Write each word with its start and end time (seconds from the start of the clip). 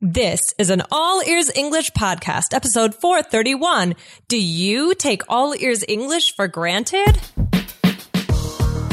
This 0.00 0.54
is 0.58 0.70
an 0.70 0.84
All 0.92 1.24
Ears 1.26 1.50
English 1.56 1.90
podcast, 1.90 2.54
episode 2.54 2.94
431. 2.94 3.96
Do 4.28 4.40
you 4.40 4.94
take 4.94 5.22
All 5.28 5.56
Ears 5.56 5.84
English 5.88 6.36
for 6.36 6.46
granted? 6.46 7.20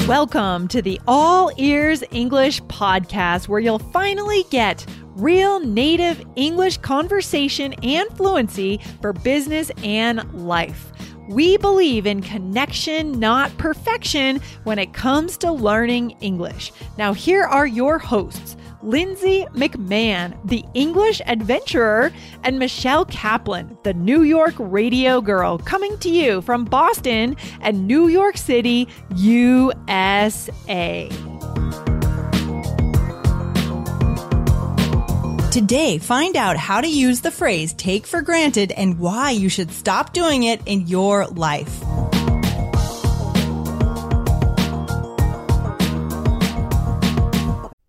Welcome 0.08 0.68
to 0.70 0.82
the 0.82 1.00
All 1.08 1.52
Ears 1.58 2.04
English 2.10 2.60
podcast, 2.64 3.48
where 3.48 3.60
you'll 3.60 3.78
finally 3.78 4.46
get 4.50 4.84
real 5.10 5.60
native 5.60 6.26
English 6.36 6.78
conversation 6.78 7.74
and 7.84 8.10
fluency 8.18 8.80
for 9.00 9.14
business 9.14 9.70
and 9.84 10.24
life. 10.34 10.92
We 11.30 11.58
believe 11.58 12.08
in 12.08 12.24
connection, 12.24 13.20
not 13.20 13.56
perfection, 13.60 14.42
when 14.64 14.80
it 14.80 14.94
comes 14.94 15.38
to 15.38 15.52
learning 15.52 16.18
English. 16.22 16.72
Now, 16.98 17.14
here 17.14 17.44
are 17.44 17.68
your 17.68 18.00
hosts. 18.00 18.58
Lindsay 18.86 19.46
McMahon, 19.54 20.38
the 20.46 20.64
English 20.76 21.20
adventurer, 21.26 22.12
and 22.44 22.60
Michelle 22.60 23.06
Kaplan, 23.06 23.78
the 23.82 23.96
New 23.96 24.22
York 24.22 24.54
radio 24.60 25.22
girl, 25.22 25.58
coming 25.58 25.98
to 26.00 26.10
you 26.10 26.42
from 26.44 26.66
Boston 26.66 27.36
and 27.62 27.88
New 27.88 28.08
York 28.08 28.38
City, 28.38 28.88
USA. 29.16 31.10
Today, 35.52 35.98
find 35.98 36.36
out 36.36 36.58
how 36.58 36.82
to 36.82 36.88
use 36.88 37.22
the 37.22 37.32
phrase 37.32 37.74
take 37.74 38.06
for 38.06 38.22
granted 38.22 38.72
and 38.74 39.00
why 39.00 39.32
you 39.32 39.50
should 39.50 39.72
stop 39.72 40.14
doing 40.14 40.44
it 40.44 40.62
in 40.68 40.86
your 40.86 41.26
life. 41.28 41.85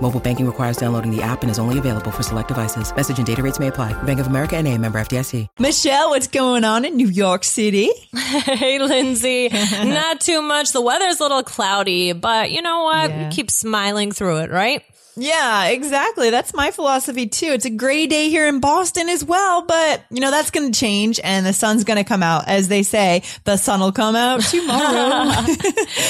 Mobile 0.00 0.20
banking 0.20 0.46
requires 0.46 0.76
downloading 0.78 1.14
the 1.14 1.20
app 1.22 1.42
and 1.42 1.50
is 1.50 1.58
only 1.58 1.78
available 1.78 2.10
for 2.10 2.22
select 2.22 2.48
devices. 2.48 2.94
Message 2.94 3.18
and 3.18 3.26
data 3.26 3.42
rates 3.42 3.58
may 3.58 3.66
apply. 3.66 4.00
Bank 4.04 4.20
of 4.20 4.28
America 4.28 4.56
and 4.56 4.66
a 4.66 4.78
member 4.78 4.98
FDIC. 4.98 5.46
Michelle, 5.58 6.10
what's 6.10 6.28
going 6.28 6.64
on 6.64 6.84
in 6.84 6.96
New 6.96 7.08
York 7.08 7.44
City? 7.44 7.90
Hey, 8.28 8.78
Lindsay. 8.78 9.48
Not 9.72 10.20
too 10.20 10.42
much. 10.42 10.72
The 10.72 10.80
weather's 10.82 11.18
a 11.18 11.22
little 11.22 11.42
cloudy, 11.42 12.12
but 12.12 12.50
you 12.50 12.60
know 12.62 12.84
what? 12.84 13.10
Yeah. 13.10 13.30
Keep 13.30 13.50
smiling 13.50 14.12
through 14.12 14.38
it, 14.38 14.50
right? 14.50 14.82
Yeah, 15.18 15.66
exactly. 15.66 16.30
That's 16.30 16.54
my 16.54 16.70
philosophy 16.70 17.26
too. 17.26 17.46
It's 17.46 17.64
a 17.64 17.70
gray 17.70 18.06
day 18.06 18.28
here 18.30 18.46
in 18.46 18.60
Boston 18.60 19.08
as 19.08 19.24
well, 19.24 19.62
but 19.62 20.04
you 20.10 20.20
know, 20.20 20.30
that's 20.30 20.50
going 20.50 20.70
to 20.70 20.78
change 20.78 21.18
and 21.22 21.44
the 21.44 21.52
sun's 21.52 21.84
going 21.84 21.96
to 21.96 22.04
come 22.04 22.22
out. 22.22 22.46
As 22.46 22.68
they 22.68 22.82
say, 22.82 23.22
the 23.44 23.56
sun 23.56 23.80
will 23.80 23.92
come 23.92 24.16
out 24.16 24.40
tomorrow. 24.42 25.44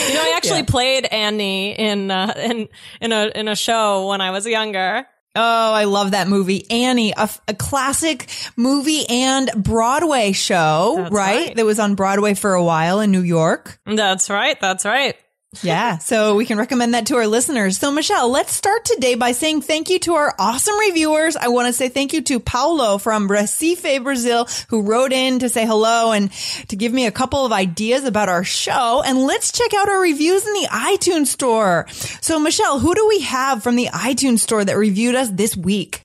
You 0.08 0.14
know, 0.14 0.22
I 0.22 0.32
actually 0.36 0.64
played 0.64 1.06
Annie 1.06 1.72
in 1.72 2.10
uh, 2.10 2.34
in 2.36 2.68
in 3.00 3.12
a 3.12 3.30
in 3.34 3.48
a 3.48 3.56
show 3.56 4.08
when 4.08 4.20
I 4.20 4.30
was 4.30 4.46
younger. 4.46 5.06
Oh, 5.34 5.72
I 5.72 5.84
love 5.84 6.12
that 6.12 6.26
movie. 6.26 6.68
Annie, 6.70 7.12
a, 7.16 7.28
a 7.46 7.54
classic 7.54 8.28
movie 8.56 9.08
and 9.08 9.50
Broadway 9.56 10.32
show, 10.32 10.96
right? 10.98 11.12
right. 11.12 11.56
That 11.56 11.64
was 11.64 11.78
on 11.78 11.94
Broadway 11.94 12.34
for 12.34 12.54
a 12.54 12.64
while 12.64 13.00
in 13.00 13.12
New 13.12 13.22
York. 13.22 13.78
That's 13.86 14.30
right. 14.30 14.58
That's 14.60 14.84
right. 14.84 15.16
Yeah. 15.62 15.96
So 15.98 16.34
we 16.36 16.44
can 16.44 16.58
recommend 16.58 16.92
that 16.92 17.06
to 17.06 17.16
our 17.16 17.26
listeners. 17.26 17.78
So 17.78 17.90
Michelle, 17.90 18.30
let's 18.30 18.52
start 18.52 18.84
today 18.84 19.14
by 19.14 19.32
saying 19.32 19.62
thank 19.62 19.88
you 19.88 19.98
to 20.00 20.14
our 20.14 20.34
awesome 20.38 20.78
reviewers. 20.78 21.36
I 21.36 21.48
want 21.48 21.68
to 21.68 21.72
say 21.72 21.88
thank 21.88 22.12
you 22.12 22.20
to 22.22 22.38
Paulo 22.38 22.98
from 22.98 23.28
Recife, 23.28 24.04
Brazil, 24.04 24.46
who 24.68 24.82
wrote 24.82 25.12
in 25.12 25.38
to 25.38 25.48
say 25.48 25.64
hello 25.64 26.12
and 26.12 26.30
to 26.68 26.76
give 26.76 26.92
me 26.92 27.06
a 27.06 27.10
couple 27.10 27.46
of 27.46 27.52
ideas 27.52 28.04
about 28.04 28.28
our 28.28 28.44
show. 28.44 29.02
And 29.04 29.20
let's 29.20 29.50
check 29.50 29.72
out 29.72 29.88
our 29.88 30.00
reviews 30.00 30.46
in 30.46 30.52
the 30.52 30.68
iTunes 30.70 31.28
store. 31.28 31.86
So 32.20 32.38
Michelle, 32.38 32.78
who 32.78 32.94
do 32.94 33.08
we 33.08 33.20
have 33.20 33.62
from 33.62 33.76
the 33.76 33.86
iTunes 33.86 34.40
store 34.40 34.64
that 34.66 34.76
reviewed 34.76 35.14
us 35.14 35.30
this 35.30 35.56
week? 35.56 36.04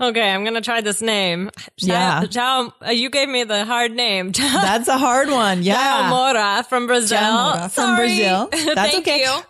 Okay, 0.00 0.30
I'm 0.30 0.44
gonna 0.44 0.60
try 0.60 0.80
this 0.80 1.00
name. 1.00 1.50
Yeah. 1.78 2.24
Ciao. 2.26 2.72
uh, 2.86 2.90
you 2.90 3.10
gave 3.10 3.28
me 3.28 3.44
the 3.44 3.64
hard 3.64 3.92
name. 3.92 4.32
That's 4.32 4.88
a 4.88 4.98
hard 4.98 5.28
one. 5.28 5.62
Yeah. 5.62 5.74
Chao 5.74 6.10
Mora 6.10 6.64
from 6.68 6.86
Brazil. 6.86 7.20
Mora 7.20 7.68
from 7.68 7.96
Sorry. 7.96 7.96
Brazil. 7.96 8.48
That's 8.74 8.92
Thank 8.92 9.08
okay. 9.08 9.20
you. 9.20 9.40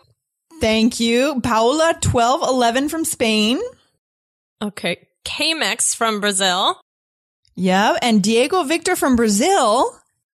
Thank 0.61 1.01
you. 1.01 1.41
Paula 1.41 1.95
1211 2.03 2.89
from 2.89 3.05
Spain. 3.05 3.61
Okay. 4.63 5.09
Kmex 5.25 5.95
from 5.97 6.21
Brazil. 6.21 6.81
Yeah. 7.57 7.97
And 8.01 8.23
Diego 8.23 8.63
Victor 8.65 8.97
from 8.97 9.17
Brazil. 9.17 9.91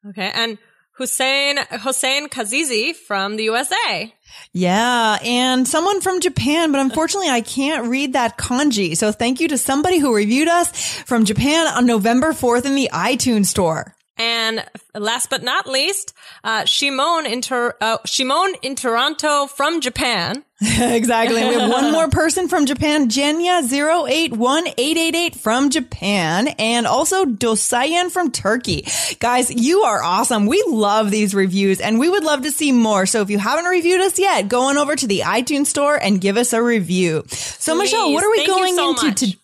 Okay. 0.10 0.32
And 0.34 0.58
Hussein, 0.94 1.58
Hussein 1.82 2.28
Kazizi 2.28 2.94
from 2.94 3.38
the 3.38 3.44
USA. 3.46 4.14
Yeah, 4.52 5.20
and 5.24 5.68
someone 5.68 6.02
from 6.02 6.22
Japan, 6.22 6.72
but 6.72 6.82
unfortunately 6.82 7.30
I 7.30 7.42
can't 7.42 7.88
read 7.88 8.14
that 8.14 8.38
kanji. 8.38 8.98
So 8.98 9.12
thank 9.12 9.40
you 9.40 9.48
to 9.50 9.58
somebody 9.58 10.00
who 10.00 10.16
reviewed 10.16 10.48
us 10.48 10.72
from 11.04 11.26
Japan 11.26 11.68
on 11.68 11.86
November 11.86 12.32
4th 12.34 12.66
in 12.66 12.76
the 12.76 12.90
iTunes 12.92 13.48
store. 13.48 13.96
And 14.20 14.66
last 14.94 15.30
but 15.30 15.44
not 15.44 15.66
least, 15.66 16.14
uh, 16.44 16.66
Shimon 16.66 17.26
Inter, 17.26 17.74
uh, 17.80 18.00
Shimon 18.06 18.54
Interanto 18.62 19.50
from 19.50 19.80
Japan. 19.80 20.44
exactly. 20.62 21.42
We 21.42 21.54
have 21.54 21.70
one 21.70 21.92
more 21.94 22.10
person 22.10 22.50
from 22.50 22.66
Japan, 22.66 23.08
Jenya 23.08 23.64
081888 23.64 25.36
from 25.36 25.70
Japan, 25.70 26.50
and 26.60 26.86
also 26.86 27.24
Dosayan 27.24 28.12
from 28.12 28.32
Turkey. 28.32 28.86
Guys, 29.20 29.50
you 29.50 29.84
are 29.84 30.04
awesome. 30.04 30.48
We 30.48 30.62
love 30.68 31.12
these 31.12 31.34
reviews 31.34 31.80
and 31.80 31.98
we 31.98 32.10
would 32.10 32.26
love 32.26 32.42
to 32.42 32.52
see 32.52 32.74
more. 32.74 33.06
So 33.06 33.22
if 33.22 33.30
you 33.30 33.40
haven't 33.40 33.66
reviewed 33.66 34.02
us 34.02 34.20
yet, 34.20 34.50
go 34.50 34.64
on 34.64 34.78
over 34.78 34.98
to 34.98 35.08
the 35.08 35.22
iTunes 35.22 35.68
store 35.68 35.96
and 35.96 36.20
give 36.20 36.36
us 36.36 36.52
a 36.52 36.62
review. 36.62 37.24
So 37.30 37.74
Michelle, 37.74 38.12
what 38.12 38.26
are 38.26 38.32
we 38.32 38.46
going 38.46 38.76
so 38.76 38.90
into 38.90 39.14
today? 39.14 39.40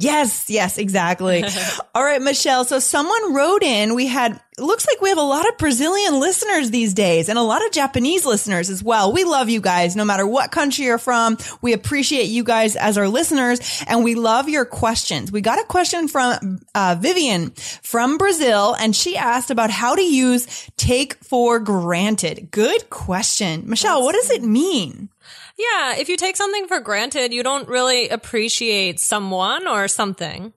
Yes, 0.00 0.48
yes, 0.48 0.78
exactly. 0.78 1.42
All 1.94 2.04
right, 2.04 2.22
Michelle. 2.22 2.64
So 2.64 2.78
someone 2.78 3.34
wrote 3.34 3.64
in, 3.64 3.96
we 3.96 4.06
had, 4.06 4.40
looks 4.56 4.86
like 4.86 5.00
we 5.00 5.08
have 5.08 5.18
a 5.18 5.22
lot 5.22 5.48
of 5.48 5.58
Brazilian 5.58 6.20
listeners 6.20 6.70
these 6.70 6.94
days 6.94 7.28
and 7.28 7.36
a 7.36 7.42
lot 7.42 7.66
of 7.66 7.72
Japanese 7.72 8.24
listeners 8.24 8.70
as 8.70 8.80
well. 8.80 9.12
We 9.12 9.24
love 9.24 9.48
you 9.48 9.60
guys, 9.60 9.96
no 9.96 10.04
matter 10.04 10.24
what 10.24 10.52
country 10.52 10.84
you're 10.84 10.98
from. 10.98 11.36
We 11.62 11.72
appreciate 11.72 12.26
you 12.26 12.44
guys 12.44 12.76
as 12.76 12.96
our 12.96 13.08
listeners 13.08 13.82
and 13.88 14.04
we 14.04 14.14
love 14.14 14.48
your 14.48 14.64
questions. 14.64 15.32
We 15.32 15.40
got 15.40 15.58
a 15.58 15.64
question 15.64 16.06
from 16.06 16.60
uh, 16.76 16.96
Vivian 17.00 17.50
from 17.82 18.18
Brazil 18.18 18.76
and 18.78 18.94
she 18.94 19.16
asked 19.16 19.50
about 19.50 19.70
how 19.70 19.96
to 19.96 20.02
use 20.02 20.46
take 20.76 21.14
for 21.24 21.58
granted. 21.58 22.52
Good 22.52 22.88
question. 22.88 23.68
Michelle, 23.68 24.04
what 24.04 24.14
does 24.14 24.30
it 24.30 24.44
mean? 24.44 25.08
Yeah. 25.58 25.96
If 25.96 26.08
you 26.08 26.16
take 26.16 26.36
something 26.36 26.68
for 26.68 26.80
granted, 26.80 27.32
you 27.32 27.42
don't 27.42 27.68
really 27.68 28.08
appreciate 28.08 29.00
someone 29.00 29.66
or 29.66 29.88
something. 29.88 30.52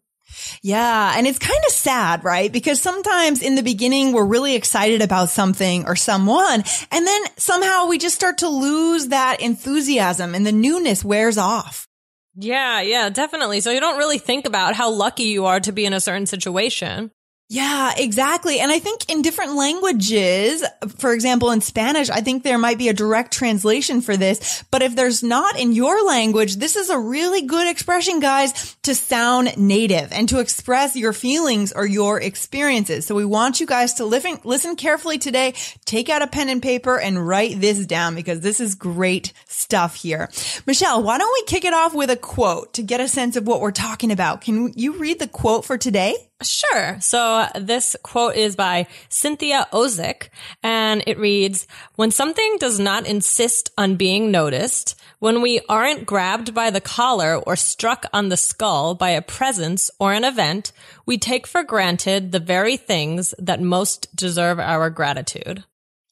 Yeah. 0.62 1.14
And 1.18 1.28
it's 1.28 1.40
kind 1.40 1.60
of 1.68 1.74
sad, 1.74 2.24
right? 2.24 2.52
Because 2.52 2.80
sometimes 2.80 3.42
in 3.42 3.56
the 3.56 3.64
beginning, 3.64 4.14
we're 4.14 4.26
really 4.26 4.56
excited 4.56 5.02
about 5.02 5.30
something 5.30 5.86
or 5.86 5.96
someone. 5.96 6.64
And 6.92 7.08
then 7.08 7.22
somehow 7.38 7.88
we 7.88 7.98
just 7.98 8.16
start 8.16 8.38
to 8.40 8.48
lose 8.48 9.08
that 9.08 9.42
enthusiasm 9.42 10.36
and 10.36 10.46
the 10.46 10.52
newness 10.52 11.04
wears 11.04 11.38
off. 11.38 11.88
Yeah. 12.36 12.82
Yeah, 12.82 13.10
definitely. 13.10 13.60
So 13.60 13.72
you 13.72 13.80
don't 13.80 13.98
really 13.98 14.20
think 14.20 14.46
about 14.46 14.76
how 14.76 14.92
lucky 14.92 15.24
you 15.24 15.48
are 15.48 15.60
to 15.62 15.72
be 15.72 15.86
in 15.86 15.94
a 15.94 16.00
certain 16.00 16.28
situation. 16.28 17.12
Yeah, 17.54 17.92
exactly. 17.98 18.62
And 18.62 18.72
I 18.72 18.80
think 18.80 19.12
in 19.12 19.22
different 19.22 19.56
languages, 19.56 20.64
for 21.00 21.12
example, 21.12 21.52
in 21.52 21.60
Spanish, 21.60 22.10
I 22.10 22.22
think 22.22 22.44
there 22.44 22.58
might 22.58 22.78
be 22.78 22.88
a 22.88 22.94
direct 22.94 23.34
translation 23.34 24.00
for 24.00 24.16
this. 24.16 24.64
But 24.72 24.82
if 24.82 24.96
there's 24.96 25.22
not 25.22 25.60
in 25.60 25.74
your 25.74 26.02
language, 26.06 26.56
this 26.56 26.78
is 26.78 26.90
a 26.90 26.98
really 26.98 27.42
good 27.42 27.68
expression, 27.68 28.22
guys, 28.22 28.78
to 28.84 28.96
sound 28.96 29.58
native 29.58 30.14
and 30.14 30.30
to 30.30 30.40
express 30.40 30.96
your 30.96 31.12
feelings 31.12 31.74
or 31.74 31.86
your 31.86 32.22
experiences. 32.22 33.06
So 33.06 33.16
we 33.16 33.26
want 33.26 33.60
you 33.60 33.66
guys 33.66 33.96
to 33.96 34.06
listen, 34.06 34.40
listen 34.46 34.78
carefully 34.78 35.18
today, 35.18 35.54
take 35.84 36.08
out 36.08 36.22
a 36.22 36.28
pen 36.28 36.48
and 36.48 36.64
paper 36.64 36.98
and 36.98 37.28
write 37.28 37.60
this 37.60 37.86
down 37.86 38.16
because 38.16 38.40
this 38.40 38.62
is 38.62 38.76
great 38.76 39.34
stuff 39.48 39.96
here. 39.96 40.30
Michelle, 40.66 41.04
why 41.04 41.18
don't 41.18 41.34
we 41.34 41.44
kick 41.48 41.66
it 41.66 41.74
off 41.74 41.94
with 41.94 42.12
a 42.12 42.16
quote 42.16 42.76
to 42.76 42.82
get 42.82 43.02
a 43.02 43.10
sense 43.10 43.36
of 43.36 43.46
what 43.46 43.60
we're 43.60 43.72
talking 43.72 44.10
about? 44.10 44.40
Can 44.40 44.72
you 44.78 44.94
read 44.94 45.20
the 45.20 45.28
quote 45.28 45.66
for 45.66 45.78
today? 45.78 46.16
Sure. 46.42 46.98
So 47.00 47.48
this 47.56 47.96
quote 48.04 48.36
is 48.36 48.56
by 48.56 48.88
Cynthia 49.10 49.68
Ozick 49.72 50.30
and 50.64 51.04
it 51.06 51.20
reads, 51.20 51.68
when 51.96 52.12
something 52.12 52.58
does 52.60 52.80
not 52.80 53.06
insist 53.06 53.72
on 53.78 53.96
being 53.96 54.32
noticed, 54.32 55.00
when 55.20 55.42
we 55.42 55.62
aren't 55.70 56.06
grabbed 56.06 56.54
by 56.54 56.72
the 56.72 56.82
collar 56.82 57.38
or 57.38 57.56
struck 57.56 58.06
on 58.12 58.30
the 58.30 58.38
skull 58.38 58.96
by 58.96 59.12
a 59.12 59.22
presence 59.22 59.92
or 60.00 60.14
an 60.14 60.24
event, 60.24 60.72
we 61.06 61.18
take 61.18 61.46
for 61.46 61.64
granted 61.64 62.32
the 62.32 62.40
very 62.40 62.76
things 62.76 63.36
that 63.38 63.62
most 63.62 64.14
deserve 64.16 64.60
our 64.60 64.90
gratitude. 64.90 65.64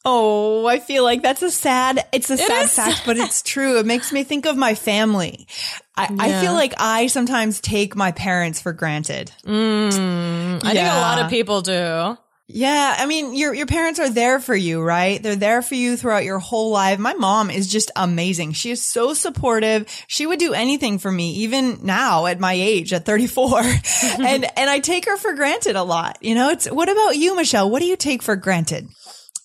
Oh, 0.06 0.66
I 0.66 0.80
feel 0.80 1.04
like 1.04 1.22
that's 1.22 1.42
a 1.42 1.52
sad, 1.52 2.06
it's 2.14 2.30
a 2.30 2.38
sad 2.38 2.66
is 2.66 2.74
fact, 2.74 3.04
but 3.06 3.18
it's 3.18 3.42
true. 3.42 3.80
It 3.80 3.86
makes 3.86 4.14
me 4.14 4.24
think 4.24 4.46
of 4.46 4.56
my 4.56 4.74
family. 4.74 5.46
I, 5.96 6.08
I 6.18 6.42
feel 6.42 6.54
like 6.54 6.74
I 6.78 7.08
sometimes 7.08 7.60
take 7.60 7.96
my 7.98 8.14
parents 8.14 8.62
for 8.62 8.72
granted. 8.72 9.32
Mm, 9.46 10.64
I 10.64 10.74
think 10.74 10.88
a 10.88 11.02
lot 11.02 11.20
of 11.20 11.30
people 11.30 11.62
do. 11.62 12.18
Yeah, 12.52 12.96
I 12.98 13.06
mean, 13.06 13.36
your 13.36 13.54
your 13.54 13.68
parents 13.68 14.00
are 14.00 14.10
there 14.10 14.40
for 14.40 14.56
you, 14.56 14.82
right? 14.82 15.22
They're 15.22 15.36
there 15.36 15.62
for 15.62 15.76
you 15.76 15.96
throughout 15.96 16.24
your 16.24 16.40
whole 16.40 16.72
life. 16.72 16.98
My 16.98 17.14
mom 17.14 17.52
is 17.52 17.68
just 17.68 17.92
amazing. 17.96 18.54
She 18.54 18.72
is 18.72 18.84
so 18.84 19.14
supportive. 19.14 19.86
She 20.08 20.26
would 20.26 20.40
do 20.40 20.54
anything 20.54 20.98
for 20.98 21.12
me, 21.12 21.34
even 21.44 21.86
now 21.86 22.26
at 22.26 22.40
my 22.40 22.54
age, 22.54 22.92
at 22.92 23.06
34. 23.06 23.60
and 24.20 24.46
and 24.58 24.70
I 24.70 24.80
take 24.80 25.06
her 25.06 25.16
for 25.18 25.34
granted 25.34 25.76
a 25.76 25.84
lot. 25.84 26.18
You 26.22 26.34
know, 26.34 26.50
it's 26.50 26.66
what 26.66 26.90
about 26.90 27.18
you, 27.18 27.36
Michelle? 27.36 27.70
What 27.70 27.82
do 27.82 27.86
you 27.86 27.96
take 27.96 28.24
for 28.24 28.36
granted? 28.36 28.90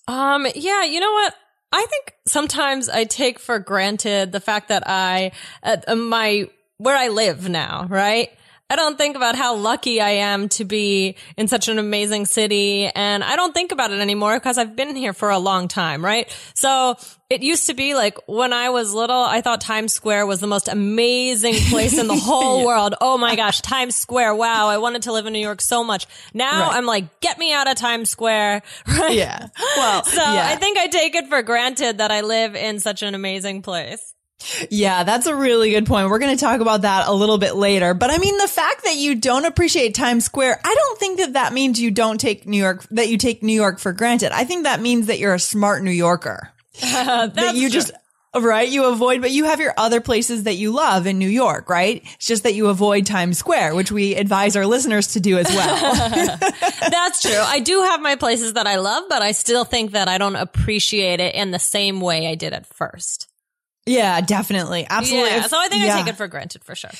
Um, 0.06 0.46
yeah, 0.54 0.84
you 0.84 1.00
know 1.00 1.12
what? 1.12 1.34
I 1.72 1.86
think 1.86 2.14
sometimes 2.26 2.88
I 2.88 3.04
take 3.04 3.38
for 3.38 3.58
granted 3.58 4.32
the 4.32 4.40
fact 4.40 4.68
that 4.68 4.84
I, 4.86 5.32
uh, 5.62 5.96
my, 5.96 6.48
where 6.76 6.96
I 6.96 7.08
live 7.08 7.48
now, 7.48 7.86
right? 7.88 8.30
I 8.70 8.76
don't 8.76 8.96
think 8.96 9.14
about 9.14 9.36
how 9.36 9.56
lucky 9.56 10.00
I 10.00 10.10
am 10.10 10.48
to 10.50 10.64
be 10.64 11.16
in 11.36 11.48
such 11.48 11.68
an 11.68 11.78
amazing 11.78 12.24
city. 12.24 12.86
And 12.86 13.22
I 13.22 13.36
don't 13.36 13.52
think 13.52 13.72
about 13.72 13.90
it 13.92 14.00
anymore 14.00 14.34
because 14.38 14.56
I've 14.56 14.74
been 14.74 14.96
here 14.96 15.12
for 15.12 15.28
a 15.28 15.38
long 15.38 15.68
time, 15.68 16.02
right? 16.02 16.34
So 16.54 16.96
it 17.28 17.42
used 17.42 17.66
to 17.66 17.74
be 17.74 17.94
like 17.94 18.16
when 18.26 18.54
I 18.54 18.70
was 18.70 18.94
little, 18.94 19.20
I 19.20 19.42
thought 19.42 19.60
Times 19.60 19.92
Square 19.92 20.24
was 20.26 20.40
the 20.40 20.46
most 20.46 20.68
amazing 20.68 21.54
place 21.68 21.98
in 21.98 22.06
the 22.06 22.16
whole 22.18 22.64
world. 22.64 22.94
Oh 23.02 23.18
my 23.18 23.36
gosh, 23.36 23.60
Times 23.60 23.96
Square. 23.96 24.34
Wow. 24.36 24.68
I 24.68 24.78
wanted 24.78 25.02
to 25.02 25.12
live 25.12 25.26
in 25.26 25.34
New 25.34 25.40
York 25.40 25.60
so 25.60 25.84
much. 25.84 26.06
Now 26.32 26.68
Right. 26.68 26.76
I'm 26.76 26.86
like, 26.86 27.20
get 27.20 27.38
me 27.38 27.52
out 27.52 27.68
of 27.68 27.76
Times 27.76 28.08
Square, 28.08 28.62
right? 28.88 29.12
Yeah. 29.14 29.48
Well, 29.76 30.04
So 30.04 30.22
yeah. 30.22 30.46
I 30.48 30.56
think 30.56 30.78
I 30.78 30.86
take 30.86 31.14
it 31.14 31.28
for 31.28 31.42
granted 31.42 31.98
that 31.98 32.10
I 32.10 32.22
live 32.22 32.56
in 32.56 32.80
such 32.80 33.02
an 33.02 33.14
amazing 33.14 33.60
place. 33.60 34.13
Yeah, 34.70 35.04
that's 35.04 35.26
a 35.26 35.34
really 35.34 35.70
good 35.70 35.86
point. 35.86 36.08
We're 36.08 36.18
going 36.18 36.36
to 36.36 36.40
talk 36.40 36.60
about 36.60 36.82
that 36.82 37.08
a 37.08 37.12
little 37.12 37.38
bit 37.38 37.54
later. 37.54 37.94
But 37.94 38.10
I 38.10 38.18
mean, 38.18 38.36
the 38.38 38.48
fact 38.48 38.84
that 38.84 38.96
you 38.96 39.14
don't 39.14 39.44
appreciate 39.44 39.94
Times 39.94 40.24
Square, 40.24 40.60
I 40.64 40.74
don't 40.74 40.98
think 40.98 41.18
that 41.18 41.32
that 41.34 41.52
means 41.52 41.80
you 41.80 41.90
don't 41.90 42.20
take 42.20 42.46
New 42.46 42.58
York, 42.58 42.86
that 42.90 43.08
you 43.08 43.18
take 43.18 43.42
New 43.42 43.54
York 43.54 43.78
for 43.78 43.92
granted. 43.92 44.32
I 44.32 44.44
think 44.44 44.64
that 44.64 44.80
means 44.80 45.06
that 45.06 45.18
you're 45.18 45.34
a 45.34 45.38
smart 45.38 45.82
New 45.82 45.90
Yorker. 45.90 46.50
that 46.80 47.52
you 47.54 47.70
just, 47.70 47.92
right? 48.34 48.68
You 48.68 48.86
avoid, 48.86 49.20
but 49.20 49.30
you 49.30 49.44
have 49.44 49.60
your 49.60 49.74
other 49.76 50.00
places 50.00 50.44
that 50.44 50.54
you 50.54 50.72
love 50.72 51.06
in 51.06 51.18
New 51.18 51.28
York, 51.28 51.70
right? 51.70 52.02
It's 52.14 52.26
just 52.26 52.42
that 52.42 52.54
you 52.54 52.68
avoid 52.68 53.06
Times 53.06 53.38
Square, 53.38 53.74
which 53.74 53.92
we 53.92 54.14
advise 54.14 54.56
our 54.56 54.66
listeners 54.66 55.08
to 55.08 55.20
do 55.20 55.38
as 55.38 55.48
well. 55.48 56.36
That's 56.90 57.22
true. 57.22 57.38
I 57.38 57.60
do 57.60 57.82
have 57.82 58.00
my 58.00 58.16
places 58.16 58.54
that 58.54 58.66
I 58.66 58.76
love, 58.76 59.04
but 59.08 59.22
I 59.22 59.32
still 59.32 59.64
think 59.64 59.92
that 59.92 60.08
I 60.08 60.18
don't 60.18 60.36
appreciate 60.36 61.20
it 61.20 61.34
in 61.34 61.50
the 61.50 61.58
same 61.58 62.00
way 62.00 62.28
I 62.28 62.34
did 62.34 62.52
at 62.52 62.66
first. 62.66 63.28
Yeah, 63.86 64.22
definitely. 64.22 64.86
Absolutely. 64.88 65.30
Yeah. 65.30 65.42
So 65.42 65.58
I 65.58 65.68
think 65.68 65.84
yeah. 65.84 65.94
I 65.94 65.98
take 65.98 66.08
it 66.08 66.16
for 66.16 66.26
granted 66.26 66.64
for 66.64 66.74
sure. 66.74 66.90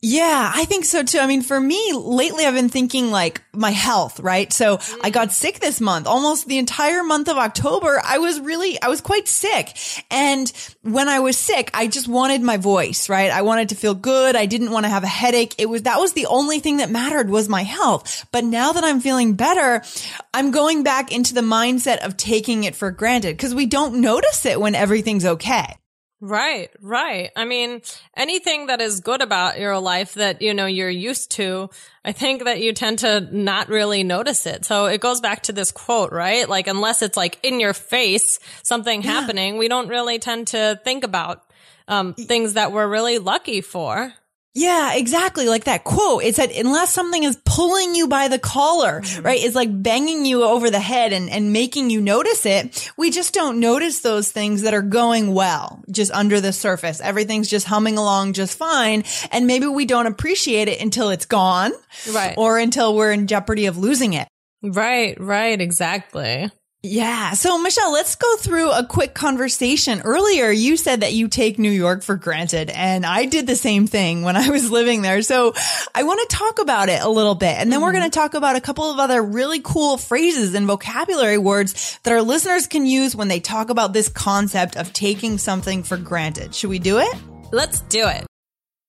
Yeah, 0.00 0.50
I 0.52 0.64
think 0.64 0.84
so 0.84 1.04
too. 1.04 1.20
I 1.20 1.28
mean, 1.28 1.42
for 1.42 1.60
me, 1.60 1.92
lately 1.92 2.44
I've 2.44 2.54
been 2.54 2.68
thinking 2.68 3.12
like 3.12 3.40
my 3.52 3.70
health, 3.70 4.18
right? 4.18 4.52
So 4.52 4.80
I 5.04 5.10
got 5.10 5.28
mm. 5.28 5.32
sick 5.32 5.60
this 5.60 5.80
month, 5.80 6.08
almost 6.08 6.48
the 6.48 6.58
entire 6.58 7.04
month 7.04 7.28
of 7.28 7.36
October. 7.36 8.02
I 8.04 8.18
was 8.18 8.40
really, 8.40 8.82
I 8.82 8.88
was 8.88 9.00
quite 9.00 9.28
sick. 9.28 9.76
And 10.10 10.52
when 10.82 11.08
I 11.08 11.20
was 11.20 11.38
sick, 11.38 11.70
I 11.74 11.86
just 11.86 12.08
wanted 12.08 12.42
my 12.42 12.56
voice, 12.56 13.08
right? 13.08 13.30
I 13.30 13.42
wanted 13.42 13.68
to 13.68 13.76
feel 13.76 13.94
good. 13.94 14.34
I 14.34 14.46
didn't 14.46 14.72
want 14.72 14.84
to 14.84 14.90
have 14.90 15.04
a 15.04 15.08
headache. 15.08 15.54
It 15.58 15.66
was, 15.66 15.82
that 15.82 16.00
was 16.00 16.12
the 16.14 16.26
only 16.26 16.58
thing 16.58 16.78
that 16.78 16.90
mattered 16.90 17.30
was 17.30 17.48
my 17.48 17.62
health. 17.62 18.26
But 18.32 18.42
now 18.42 18.72
that 18.72 18.82
I'm 18.82 19.00
feeling 19.00 19.34
better, 19.34 19.84
I'm 20.34 20.50
going 20.50 20.82
back 20.82 21.12
into 21.12 21.34
the 21.34 21.40
mindset 21.42 22.04
of 22.04 22.16
taking 22.16 22.64
it 22.64 22.74
for 22.74 22.90
granted 22.90 23.36
because 23.36 23.54
we 23.54 23.66
don't 23.66 24.00
notice 24.00 24.44
it 24.44 24.60
when 24.60 24.74
everything's 24.74 25.24
okay. 25.24 25.76
Right, 26.24 26.70
right. 26.80 27.30
I 27.34 27.44
mean, 27.44 27.82
anything 28.16 28.66
that 28.68 28.80
is 28.80 29.00
good 29.00 29.22
about 29.22 29.58
your 29.58 29.80
life 29.80 30.14
that, 30.14 30.40
you 30.40 30.54
know, 30.54 30.66
you're 30.66 30.88
used 30.88 31.32
to, 31.32 31.68
I 32.04 32.12
think 32.12 32.44
that 32.44 32.60
you 32.60 32.72
tend 32.72 33.00
to 33.00 33.22
not 33.32 33.68
really 33.68 34.04
notice 34.04 34.46
it. 34.46 34.64
So 34.64 34.86
it 34.86 35.00
goes 35.00 35.20
back 35.20 35.42
to 35.44 35.52
this 35.52 35.72
quote, 35.72 36.12
right? 36.12 36.48
Like, 36.48 36.68
unless 36.68 37.02
it's 37.02 37.16
like 37.16 37.40
in 37.42 37.58
your 37.58 37.74
face, 37.74 38.38
something 38.62 39.02
happening, 39.02 39.58
we 39.58 39.66
don't 39.66 39.88
really 39.88 40.20
tend 40.20 40.46
to 40.48 40.80
think 40.84 41.02
about, 41.02 41.42
um, 41.88 42.14
things 42.14 42.54
that 42.54 42.70
we're 42.70 42.86
really 42.86 43.18
lucky 43.18 43.60
for. 43.60 44.14
Yeah, 44.54 44.94
exactly. 44.94 45.48
Like 45.48 45.64
that 45.64 45.82
quote. 45.84 46.24
It 46.24 46.34
said, 46.34 46.50
unless 46.50 46.92
something 46.92 47.22
is 47.22 47.40
pulling 47.44 47.94
you 47.94 48.06
by 48.06 48.28
the 48.28 48.38
collar, 48.38 49.00
mm-hmm. 49.00 49.24
right? 49.24 49.42
It's 49.42 49.54
like 49.54 49.82
banging 49.82 50.26
you 50.26 50.44
over 50.44 50.70
the 50.70 50.80
head 50.80 51.14
and, 51.14 51.30
and 51.30 51.52
making 51.52 51.88
you 51.88 52.02
notice 52.02 52.44
it. 52.44 52.90
We 52.98 53.10
just 53.10 53.32
don't 53.32 53.60
notice 53.60 54.00
those 54.00 54.30
things 54.30 54.62
that 54.62 54.74
are 54.74 54.82
going 54.82 55.32
well, 55.32 55.82
just 55.90 56.12
under 56.12 56.40
the 56.40 56.52
surface. 56.52 57.00
Everything's 57.00 57.48
just 57.48 57.66
humming 57.66 57.96
along 57.96 58.34
just 58.34 58.58
fine. 58.58 59.04
And 59.30 59.46
maybe 59.46 59.66
we 59.66 59.86
don't 59.86 60.06
appreciate 60.06 60.68
it 60.68 60.82
until 60.82 61.08
it's 61.08 61.26
gone. 61.26 61.72
Right. 62.12 62.34
Or 62.36 62.58
until 62.58 62.94
we're 62.94 63.12
in 63.12 63.26
jeopardy 63.26 63.66
of 63.66 63.78
losing 63.78 64.12
it. 64.12 64.28
Right, 64.62 65.18
right, 65.18 65.60
exactly. 65.60 66.50
Yeah. 66.84 67.34
So 67.34 67.58
Michelle, 67.58 67.92
let's 67.92 68.16
go 68.16 68.36
through 68.36 68.72
a 68.72 68.84
quick 68.84 69.14
conversation. 69.14 70.00
Earlier, 70.00 70.50
you 70.50 70.76
said 70.76 71.02
that 71.02 71.12
you 71.12 71.28
take 71.28 71.56
New 71.56 71.70
York 71.70 72.02
for 72.02 72.16
granted 72.16 72.70
and 72.70 73.06
I 73.06 73.26
did 73.26 73.46
the 73.46 73.54
same 73.54 73.86
thing 73.86 74.22
when 74.22 74.36
I 74.36 74.50
was 74.50 74.68
living 74.68 75.02
there. 75.02 75.22
So 75.22 75.52
I 75.94 76.02
want 76.02 76.28
to 76.28 76.36
talk 76.36 76.58
about 76.58 76.88
it 76.88 77.00
a 77.00 77.08
little 77.08 77.36
bit. 77.36 77.56
And 77.56 77.72
then 77.72 77.82
we're 77.82 77.92
mm-hmm. 77.92 77.98
going 77.98 78.10
to 78.10 78.18
talk 78.18 78.34
about 78.34 78.56
a 78.56 78.60
couple 78.60 78.90
of 78.90 78.98
other 78.98 79.22
really 79.22 79.60
cool 79.60 79.96
phrases 79.96 80.54
and 80.54 80.66
vocabulary 80.66 81.38
words 81.38 82.00
that 82.02 82.12
our 82.12 82.22
listeners 82.22 82.66
can 82.66 82.84
use 82.84 83.14
when 83.14 83.28
they 83.28 83.38
talk 83.38 83.70
about 83.70 83.92
this 83.92 84.08
concept 84.08 84.76
of 84.76 84.92
taking 84.92 85.38
something 85.38 85.84
for 85.84 85.96
granted. 85.96 86.52
Should 86.52 86.70
we 86.70 86.80
do 86.80 86.98
it? 86.98 87.14
Let's 87.52 87.82
do 87.82 88.08
it. 88.08 88.26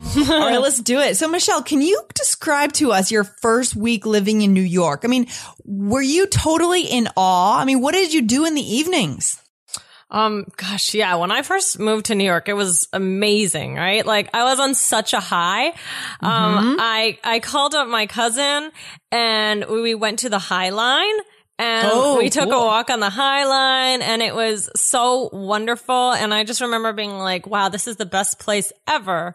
All 0.00 0.24
right, 0.24 0.58
let's 0.60 0.80
do 0.80 0.98
it. 1.00 1.16
So, 1.16 1.28
Michelle, 1.28 1.62
can 1.62 1.80
you 1.80 2.02
describe 2.14 2.72
to 2.74 2.92
us 2.92 3.10
your 3.10 3.24
first 3.24 3.74
week 3.76 4.04
living 4.06 4.42
in 4.42 4.52
New 4.52 4.60
York? 4.62 5.02
I 5.04 5.08
mean, 5.08 5.26
were 5.64 6.02
you 6.02 6.26
totally 6.26 6.82
in 6.82 7.08
awe? 7.16 7.58
I 7.60 7.64
mean, 7.64 7.80
what 7.80 7.92
did 7.92 8.12
you 8.12 8.22
do 8.22 8.44
in 8.44 8.54
the 8.54 8.74
evenings? 8.76 9.42
Um, 10.08 10.44
gosh, 10.56 10.94
yeah. 10.94 11.16
When 11.16 11.32
I 11.32 11.42
first 11.42 11.80
moved 11.80 12.06
to 12.06 12.14
New 12.14 12.24
York, 12.24 12.48
it 12.48 12.52
was 12.52 12.88
amazing, 12.92 13.74
right? 13.74 14.06
Like 14.06 14.30
I 14.34 14.44
was 14.44 14.60
on 14.60 14.74
such 14.74 15.12
a 15.14 15.20
high. 15.20 15.68
Um, 16.20 16.76
I, 16.78 17.18
I 17.24 17.40
called 17.40 17.74
up 17.74 17.88
my 17.88 18.06
cousin 18.06 18.70
and 19.10 19.64
we 19.68 19.96
went 19.96 20.20
to 20.20 20.28
the 20.28 20.38
High 20.38 20.70
Line 20.70 21.14
and 21.58 21.88
Oh, 21.90 22.18
we 22.18 22.30
took 22.30 22.50
cool. 22.50 22.62
a 22.62 22.66
walk 22.66 22.88
on 22.88 23.00
the 23.00 23.10
High 23.10 23.46
Line 23.46 24.00
and 24.02 24.22
it 24.22 24.32
was 24.32 24.70
so 24.76 25.28
wonderful. 25.32 26.12
And 26.12 26.32
I 26.32 26.44
just 26.44 26.60
remember 26.60 26.92
being 26.92 27.18
like, 27.18 27.48
wow, 27.48 27.68
this 27.68 27.88
is 27.88 27.96
the 27.96 28.06
best 28.06 28.38
place 28.38 28.72
ever. 28.86 29.34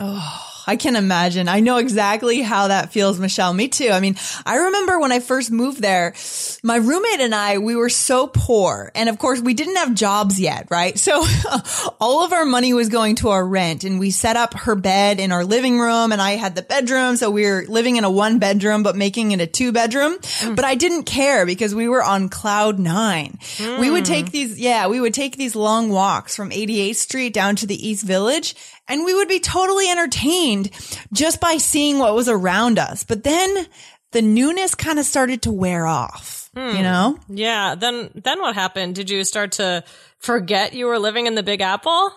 Oh, 0.00 0.62
I 0.66 0.76
can 0.76 0.96
imagine. 0.96 1.48
I 1.48 1.60
know 1.60 1.76
exactly 1.76 2.40
how 2.40 2.68
that 2.68 2.92
feels, 2.92 3.18
Michelle. 3.18 3.52
Me 3.52 3.68
too. 3.68 3.90
I 3.90 4.00
mean, 4.00 4.16
I 4.46 4.56
remember 4.56 4.98
when 4.98 5.12
I 5.12 5.20
first 5.20 5.50
moved 5.50 5.80
there, 5.80 6.14
my 6.62 6.76
roommate 6.76 7.20
and 7.20 7.34
I, 7.34 7.58
we 7.58 7.76
were 7.76 7.88
so 7.88 8.26
poor. 8.26 8.90
And 8.94 9.08
of 9.08 9.18
course, 9.18 9.40
we 9.40 9.54
didn't 9.54 9.76
have 9.76 9.94
jobs 9.94 10.40
yet, 10.40 10.68
right? 10.70 10.98
So 10.98 11.24
all 12.00 12.24
of 12.24 12.32
our 12.32 12.44
money 12.44 12.74
was 12.74 12.88
going 12.88 13.16
to 13.16 13.30
our 13.30 13.46
rent 13.46 13.84
and 13.84 13.98
we 13.98 14.10
set 14.10 14.36
up 14.36 14.54
her 14.54 14.74
bed 14.74 15.20
in 15.20 15.32
our 15.32 15.44
living 15.44 15.78
room 15.78 16.12
and 16.12 16.20
I 16.20 16.32
had 16.32 16.54
the 16.54 16.62
bedroom. 16.62 17.16
So 17.16 17.30
we 17.30 17.44
were 17.44 17.64
living 17.68 17.96
in 17.96 18.04
a 18.04 18.10
one 18.10 18.38
bedroom, 18.38 18.82
but 18.82 18.96
making 18.96 19.32
it 19.32 19.40
a 19.40 19.46
two 19.46 19.72
bedroom. 19.72 20.18
Mm. 20.18 20.56
But 20.56 20.64
I 20.64 20.74
didn't 20.74 21.04
care 21.04 21.44
because 21.44 21.74
we 21.74 21.88
were 21.88 22.02
on 22.02 22.28
cloud 22.28 22.78
nine. 22.78 23.38
We 23.58 23.90
would 23.90 24.04
mm. 24.04 24.08
take 24.08 24.30
these, 24.30 24.58
yeah, 24.58 24.86
we 24.88 25.00
would 25.00 25.14
take 25.14 25.36
these 25.36 25.56
long 25.56 25.90
walks 25.90 26.36
from 26.36 26.50
88th 26.50 26.96
Street 26.96 27.34
down 27.34 27.56
to 27.56 27.66
the 27.66 27.88
East 27.88 28.04
Village 28.04 28.54
and 28.88 29.04
we 29.04 29.14
would 29.14 29.28
be 29.28 29.40
totally 29.40 29.88
entertained 29.88 30.70
just 31.12 31.40
by 31.40 31.56
seeing 31.56 31.98
what 31.98 32.14
was 32.14 32.28
around 32.28 32.78
us. 32.78 33.04
But 33.04 33.24
then 33.24 33.66
the 34.12 34.22
newness 34.22 34.74
kind 34.74 34.98
of 34.98 35.04
started 35.04 35.42
to 35.42 35.52
wear 35.52 35.86
off, 35.86 36.50
you 36.54 36.62
hmm. 36.62 36.82
know? 36.82 37.18
Yeah. 37.28 37.74
Then, 37.74 38.10
then 38.14 38.40
what 38.40 38.54
happened? 38.54 38.94
Did 38.94 39.10
you 39.10 39.24
start 39.24 39.52
to 39.52 39.84
forget 40.18 40.74
you 40.74 40.86
were 40.86 40.98
living 40.98 41.26
in 41.26 41.34
the 41.34 41.42
Big 41.42 41.60
Apple? 41.60 42.12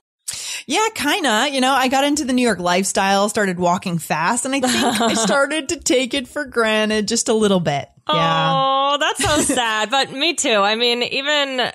Yeah, 0.67 0.87
kind 0.95 1.27
of. 1.27 1.49
You 1.49 1.61
know, 1.61 1.73
I 1.73 1.87
got 1.87 2.03
into 2.03 2.25
the 2.25 2.33
New 2.33 2.41
York 2.41 2.59
lifestyle, 2.59 3.29
started 3.29 3.59
walking 3.59 3.99
fast, 3.99 4.45
and 4.45 4.55
I 4.55 4.59
think 4.59 4.73
I 4.73 5.13
started 5.25 5.69
to 5.69 5.79
take 5.79 6.13
it 6.13 6.27
for 6.27 6.45
granted 6.45 7.07
just 7.07 7.29
a 7.29 7.33
little 7.33 7.59
bit. 7.59 7.87
Yeah. 8.07 8.51
Oh, 8.53 8.97
that's 8.99 9.23
so 9.23 9.41
sad. 9.55 9.89
But 9.89 10.11
me 10.11 10.35
too. 10.35 10.57
I 10.57 10.75
mean, 10.75 11.01
even 11.03 11.71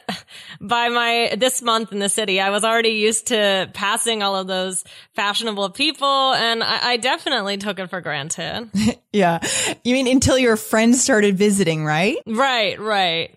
by 0.61 0.89
my, 0.89 1.35
this 1.37 1.61
month 1.61 1.93
in 1.93 1.99
the 1.99 2.09
city, 2.09 2.41
I 2.41 2.51
was 2.51 2.65
already 2.65 2.91
used 2.91 3.29
to 3.29 3.69
passing 3.75 4.23
all 4.23 4.37
of 4.37 4.47
those 4.47 4.85
fashionable 5.15 5.71
people 5.71 6.07
and 6.35 6.63
I, 6.63 6.93
I 6.93 6.97
definitely 6.99 7.57
took 7.57 7.79
it 7.79 7.89
for 7.89 8.01
granted. 8.01 8.71
Yeah. 9.13 9.41
You 9.83 9.95
mean 9.95 10.07
until 10.07 10.39
your 10.39 10.57
friends 10.57 11.03
started 11.03 11.37
visiting, 11.37 11.85
right? 11.85 12.17
right, 12.27 12.79
right. 12.79 13.37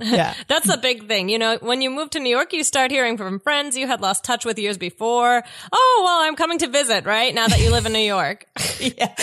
Yeah. 0.00 0.34
That's 0.48 0.68
a 0.68 0.76
big 0.76 1.06
thing. 1.06 1.28
You 1.28 1.38
know, 1.38 1.58
when 1.60 1.82
you 1.82 1.90
move 1.90 2.10
to 2.10 2.20
New 2.20 2.30
York, 2.30 2.52
you 2.52 2.64
start 2.64 2.90
hearing 2.90 3.16
from 3.16 3.40
friends 3.40 3.76
you 3.76 3.86
had 3.86 4.00
lost 4.00 4.24
touch 4.24 4.44
with 4.44 4.58
years 4.58 4.78
before. 4.78 5.42
Oh, 5.72 6.02
well, 6.04 6.20
I'm 6.26 6.36
coming 6.36 6.58
to 6.58 6.68
visit, 6.68 7.04
right? 7.04 7.34
Now 7.34 7.48
that 7.48 7.60
you 7.60 7.70
live 7.70 7.86
in 7.86 7.92
New 7.92 7.98
York. 7.98 8.46
yeah. 8.80 9.14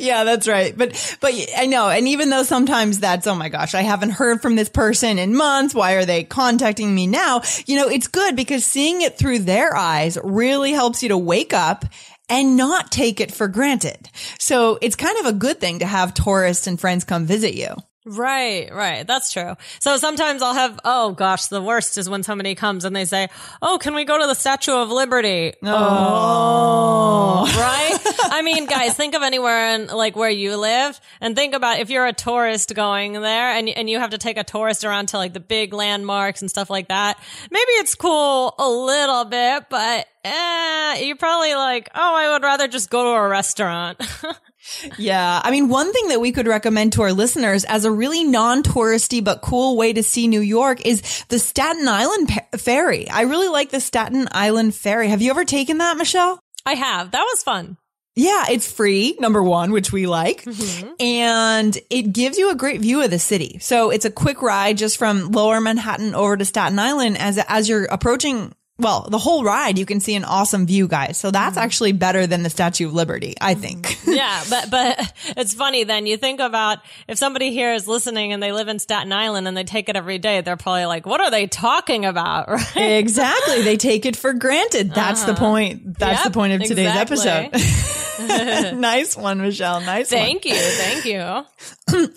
Yeah, 0.00 0.24
that's 0.24 0.48
right. 0.48 0.76
But, 0.76 1.16
but 1.20 1.32
I 1.56 1.66
know. 1.66 1.88
And 1.88 2.08
even 2.08 2.30
though 2.30 2.42
sometimes 2.42 3.00
that's, 3.00 3.26
oh 3.26 3.34
my 3.34 3.48
gosh, 3.48 3.74
I 3.74 3.82
haven't 3.82 4.10
heard 4.10 4.42
from 4.42 4.56
this 4.56 4.68
person 4.68 5.18
in 5.18 5.36
months. 5.36 5.74
Why 5.74 5.92
are 5.92 6.04
they 6.04 6.24
contacting 6.24 6.94
me 6.94 7.06
now? 7.06 7.42
You 7.66 7.76
know, 7.76 7.88
it's 7.88 8.08
good 8.08 8.36
because 8.36 8.64
seeing 8.64 9.02
it 9.02 9.18
through 9.18 9.40
their 9.40 9.76
eyes 9.76 10.18
really 10.22 10.72
helps 10.72 11.02
you 11.02 11.10
to 11.10 11.18
wake 11.18 11.52
up 11.52 11.84
and 12.28 12.56
not 12.56 12.90
take 12.90 13.20
it 13.20 13.32
for 13.32 13.48
granted. 13.48 14.08
So 14.38 14.78
it's 14.80 14.96
kind 14.96 15.18
of 15.18 15.26
a 15.26 15.32
good 15.32 15.60
thing 15.60 15.80
to 15.80 15.86
have 15.86 16.14
tourists 16.14 16.66
and 16.66 16.80
friends 16.80 17.04
come 17.04 17.26
visit 17.26 17.54
you. 17.54 17.76
Right, 18.06 18.68
right. 18.70 19.06
That's 19.06 19.32
true. 19.32 19.54
So 19.80 19.96
sometimes 19.96 20.42
I'll 20.42 20.52
have, 20.52 20.78
oh 20.84 21.12
gosh, 21.12 21.46
the 21.46 21.62
worst 21.62 21.96
is 21.96 22.08
when 22.08 22.22
somebody 22.22 22.54
comes 22.54 22.84
and 22.84 22.94
they 22.94 23.06
say, 23.06 23.28
oh, 23.62 23.78
can 23.80 23.94
we 23.94 24.04
go 24.04 24.18
to 24.20 24.26
the 24.26 24.34
Statue 24.34 24.74
of 24.74 24.90
Liberty? 24.90 25.54
Oh, 25.62 27.46
right? 27.58 27.98
I 28.30 28.42
mean, 28.42 28.66
guys, 28.66 28.94
think 28.94 29.14
of 29.14 29.22
anywhere 29.22 29.74
in 29.74 29.86
like 29.86 30.16
where 30.16 30.28
you 30.28 30.56
live 30.58 31.00
and 31.22 31.34
think 31.34 31.54
about 31.54 31.78
if 31.78 31.88
you're 31.88 32.06
a 32.06 32.12
tourist 32.12 32.74
going 32.74 33.14
there 33.14 33.56
and, 33.56 33.70
and 33.70 33.88
you 33.88 33.98
have 33.98 34.10
to 34.10 34.18
take 34.18 34.36
a 34.36 34.44
tourist 34.44 34.84
around 34.84 35.08
to 35.08 35.16
like 35.16 35.32
the 35.32 35.40
big 35.40 35.72
landmarks 35.72 36.42
and 36.42 36.50
stuff 36.50 36.68
like 36.68 36.88
that. 36.88 37.18
Maybe 37.50 37.70
it's 37.72 37.94
cool 37.94 38.54
a 38.58 38.68
little 38.68 39.24
bit, 39.24 39.70
but 39.70 40.06
eh, 40.24 41.04
you're 41.04 41.16
probably 41.16 41.54
like, 41.54 41.88
oh, 41.94 42.14
I 42.16 42.32
would 42.32 42.42
rather 42.42 42.68
just 42.68 42.90
go 42.90 43.04
to 43.04 43.10
a 43.10 43.28
restaurant. 43.28 43.98
Yeah. 44.98 45.40
I 45.42 45.50
mean, 45.50 45.68
one 45.68 45.92
thing 45.92 46.08
that 46.08 46.20
we 46.20 46.32
could 46.32 46.46
recommend 46.46 46.94
to 46.94 47.02
our 47.02 47.12
listeners 47.12 47.64
as 47.64 47.84
a 47.84 47.90
really 47.90 48.24
non-touristy 48.24 49.22
but 49.22 49.42
cool 49.42 49.76
way 49.76 49.92
to 49.92 50.02
see 50.02 50.28
New 50.28 50.40
York 50.40 50.84
is 50.86 51.24
the 51.28 51.38
Staten 51.38 51.88
Island 51.88 52.30
ferry. 52.56 53.08
I 53.10 53.22
really 53.22 53.48
like 53.48 53.70
the 53.70 53.80
Staten 53.80 54.28
Island 54.32 54.74
ferry. 54.74 55.08
Have 55.08 55.22
you 55.22 55.30
ever 55.30 55.44
taken 55.44 55.78
that, 55.78 55.96
Michelle? 55.96 56.40
I 56.66 56.74
have. 56.74 57.10
That 57.10 57.24
was 57.24 57.42
fun. 57.42 57.76
Yeah, 58.16 58.44
it's 58.48 58.70
free, 58.70 59.16
number 59.18 59.42
one, 59.42 59.72
which 59.72 59.92
we 59.92 60.06
like. 60.06 60.44
Mm-hmm. 60.44 60.88
And 61.00 61.76
it 61.90 62.12
gives 62.12 62.38
you 62.38 62.50
a 62.50 62.54
great 62.54 62.80
view 62.80 63.02
of 63.02 63.10
the 63.10 63.18
city. 63.18 63.58
So 63.60 63.90
it's 63.90 64.04
a 64.04 64.10
quick 64.10 64.40
ride 64.40 64.78
just 64.78 64.98
from 64.98 65.32
lower 65.32 65.60
Manhattan 65.60 66.14
over 66.14 66.36
to 66.36 66.44
Staten 66.44 66.78
Island 66.78 67.18
as, 67.18 67.38
as 67.48 67.68
you're 67.68 67.86
approaching 67.86 68.54
well, 68.76 69.06
the 69.08 69.18
whole 69.18 69.44
ride, 69.44 69.78
you 69.78 69.86
can 69.86 70.00
see 70.00 70.16
an 70.16 70.24
awesome 70.24 70.66
view, 70.66 70.88
guys. 70.88 71.16
So 71.16 71.30
that's 71.30 71.56
mm-hmm. 71.56 71.64
actually 71.64 71.92
better 71.92 72.26
than 72.26 72.42
the 72.42 72.50
Statue 72.50 72.88
of 72.88 72.94
Liberty, 72.94 73.34
I 73.40 73.54
mm-hmm. 73.54 73.62
think. 73.62 73.98
yeah, 74.06 74.42
but 74.50 74.68
but 74.68 75.12
it's 75.36 75.54
funny 75.54 75.84
then 75.84 76.06
you 76.06 76.16
think 76.16 76.40
about 76.40 76.78
if 77.06 77.16
somebody 77.16 77.52
here 77.52 77.72
is 77.72 77.86
listening 77.86 78.32
and 78.32 78.42
they 78.42 78.50
live 78.50 78.66
in 78.66 78.80
Staten 78.80 79.12
Island 79.12 79.46
and 79.46 79.56
they 79.56 79.62
take 79.62 79.88
it 79.88 79.94
every 79.94 80.18
day, 80.18 80.40
they're 80.40 80.56
probably 80.56 80.86
like, 80.86 81.06
"What 81.06 81.20
are 81.20 81.30
they 81.30 81.46
talking 81.46 82.04
about?" 82.04 82.48
Right? 82.54 82.76
exactly. 82.76 83.62
They 83.62 83.76
take 83.76 84.06
it 84.06 84.16
for 84.16 84.32
granted. 84.32 84.92
That's 84.92 85.24
the 85.24 85.32
uh, 85.32 85.36
point. 85.36 85.98
That's 85.98 86.24
Yep, 86.24 86.32
the 86.32 86.36
point 86.36 86.52
of 86.54 86.62
today's 86.62 86.88
exactly. 86.88 87.56
episode. 87.58 88.76
nice 88.78 89.16
one, 89.16 89.40
Michelle. 89.40 89.80
Nice 89.80 90.10
one. 90.10 90.20
Thank 90.20 90.44
you, 90.44 90.54
thank 90.54 91.04
you. 91.04 91.44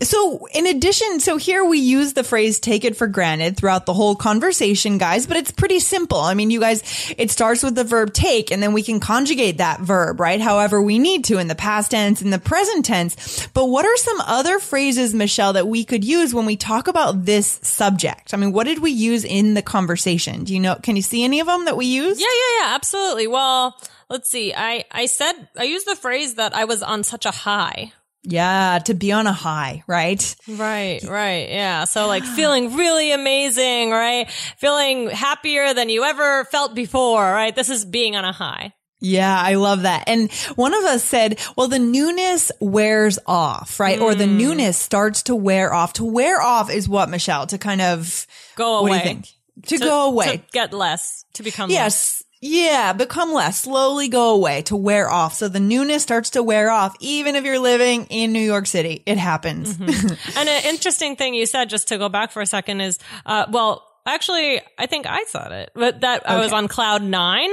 So, 0.01 0.47
in 0.53 0.65
addition, 0.67 1.19
so 1.19 1.37
here 1.37 1.63
we 1.63 1.79
use 1.79 2.13
the 2.13 2.23
phrase 2.23 2.59
take 2.59 2.83
it 2.83 2.95
for 2.95 3.07
granted 3.07 3.57
throughout 3.57 3.85
the 3.85 3.93
whole 3.93 4.15
conversation, 4.15 4.97
guys, 4.97 5.27
but 5.27 5.37
it's 5.37 5.51
pretty 5.51 5.79
simple. 5.79 6.19
I 6.19 6.33
mean, 6.33 6.49
you 6.49 6.59
guys, 6.59 7.13
it 7.17 7.31
starts 7.31 7.63
with 7.63 7.75
the 7.75 7.83
verb 7.83 8.13
take 8.13 8.51
and 8.51 8.61
then 8.61 8.73
we 8.73 8.83
can 8.83 8.99
conjugate 8.99 9.57
that 9.57 9.81
verb, 9.81 10.19
right? 10.19 10.41
However 10.41 10.81
we 10.81 10.99
need 10.99 11.25
to 11.25 11.37
in 11.37 11.47
the 11.47 11.55
past 11.55 11.91
tense, 11.91 12.21
in 12.21 12.29
the 12.29 12.39
present 12.39 12.85
tense. 12.85 13.47
But 13.53 13.65
what 13.65 13.85
are 13.85 13.97
some 13.97 14.21
other 14.21 14.59
phrases, 14.59 15.13
Michelle, 15.13 15.53
that 15.53 15.67
we 15.67 15.83
could 15.83 16.03
use 16.03 16.33
when 16.33 16.45
we 16.45 16.57
talk 16.57 16.87
about 16.87 17.25
this 17.25 17.59
subject? 17.61 18.33
I 18.33 18.37
mean, 18.37 18.51
what 18.51 18.65
did 18.65 18.79
we 18.79 18.91
use 18.91 19.23
in 19.23 19.53
the 19.53 19.61
conversation? 19.61 20.43
Do 20.43 20.53
you 20.53 20.59
know, 20.59 20.75
can 20.75 20.95
you 20.95 21.01
see 21.01 21.23
any 21.23 21.39
of 21.39 21.47
them 21.47 21.65
that 21.65 21.77
we 21.77 21.85
use? 21.85 22.19
Yeah, 22.19 22.27
yeah, 22.27 22.65
yeah, 22.65 22.75
absolutely. 22.75 23.27
Well, 23.27 23.75
let's 24.09 24.29
see. 24.29 24.53
I 24.55 24.85
I 24.91 25.05
said 25.05 25.33
I 25.57 25.63
used 25.63 25.87
the 25.87 25.95
phrase 25.95 26.35
that 26.35 26.55
I 26.55 26.65
was 26.65 26.83
on 26.83 27.03
such 27.03 27.25
a 27.25 27.31
high. 27.31 27.93
Yeah, 28.29 28.79
to 28.85 28.93
be 28.93 29.13
on 29.13 29.25
a 29.25 29.31
high, 29.31 29.83
right? 29.87 30.35
Right, 30.49 30.99
right. 31.03 31.49
Yeah. 31.49 31.85
So 31.85 32.07
like 32.07 32.25
feeling 32.25 32.75
really 32.75 33.13
amazing, 33.13 33.91
right? 33.91 34.29
Feeling 34.57 35.09
happier 35.09 35.73
than 35.73 35.87
you 35.87 36.03
ever 36.03 36.43
felt 36.45 36.75
before, 36.75 37.23
right? 37.23 37.55
This 37.55 37.69
is 37.69 37.85
being 37.85 38.17
on 38.17 38.25
a 38.25 38.33
high. 38.33 38.73
Yeah, 38.99 39.33
I 39.39 39.53
love 39.55 39.83
that. 39.83 40.05
And 40.07 40.29
one 40.55 40.73
of 40.73 40.83
us 40.83 41.03
said, 41.03 41.39
well, 41.55 41.67
the 41.69 41.79
newness 41.79 42.51
wears 42.59 43.17
off, 43.27 43.79
right? 43.79 43.99
Or 43.99 44.13
the 44.15 44.25
Mm. 44.25 44.37
newness 44.37 44.77
starts 44.77 45.21
to 45.23 45.35
wear 45.35 45.73
off. 45.73 45.93
To 45.93 46.03
wear 46.03 46.41
off 46.41 46.69
is 46.71 46.89
what, 46.89 47.07
Michelle? 47.09 47.47
To 47.47 47.57
kind 47.57 47.79
of 47.81 48.25
Go 48.55 48.81
What 48.81 48.87
do 48.87 48.93
away. 48.93 48.97
you 48.97 49.03
think? 49.03 49.27
To, 49.67 49.77
go 49.77 50.07
away. 50.09 50.37
To 50.37 50.43
get 50.51 50.73
less. 50.73 51.23
To 51.35 51.43
become 51.43 51.69
less. 51.69 52.23
Yeah, 52.41 52.93
become 52.93 53.33
less, 53.33 53.61
slowly 53.61 54.09
go 54.09 54.35
away, 54.35 54.61
to 54.63 54.75
wear 54.75 55.09
off. 55.09 55.33
So 55.33 55.47
the 55.47 55.59
newness 55.59 56.03
starts 56.03 56.31
to 56.31 56.43
wear 56.43 56.69
off, 56.69 56.95
even 56.99 57.35
if 57.35 57.43
you're 57.45 57.59
living 57.59 58.05
in 58.09 58.31
New 58.31 58.39
York 58.41 58.67
City. 58.67 59.01
It 59.05 59.17
happens. 59.17 59.75
Mm-hmm. 59.75 60.37
And 60.39 60.49
an 60.49 60.63
interesting 60.65 61.15
thing 61.15 61.33
you 61.33 61.45
said, 61.45 61.69
just 61.69 61.87
to 61.87 61.97
go 61.97 62.09
back 62.09 62.31
for 62.31 62.41
a 62.41 62.45
second, 62.45 62.81
is 62.81 62.99
uh, 63.25 63.47
well, 63.49 63.83
actually, 64.05 64.61
I 64.77 64.85
think 64.85 65.07
I 65.07 65.23
said 65.25 65.51
it, 65.51 65.71
but 65.73 66.01
that 66.01 66.29
I 66.29 66.37
was 66.39 66.53
on 66.53 66.67
cloud 66.67 67.01
nine. 67.03 67.51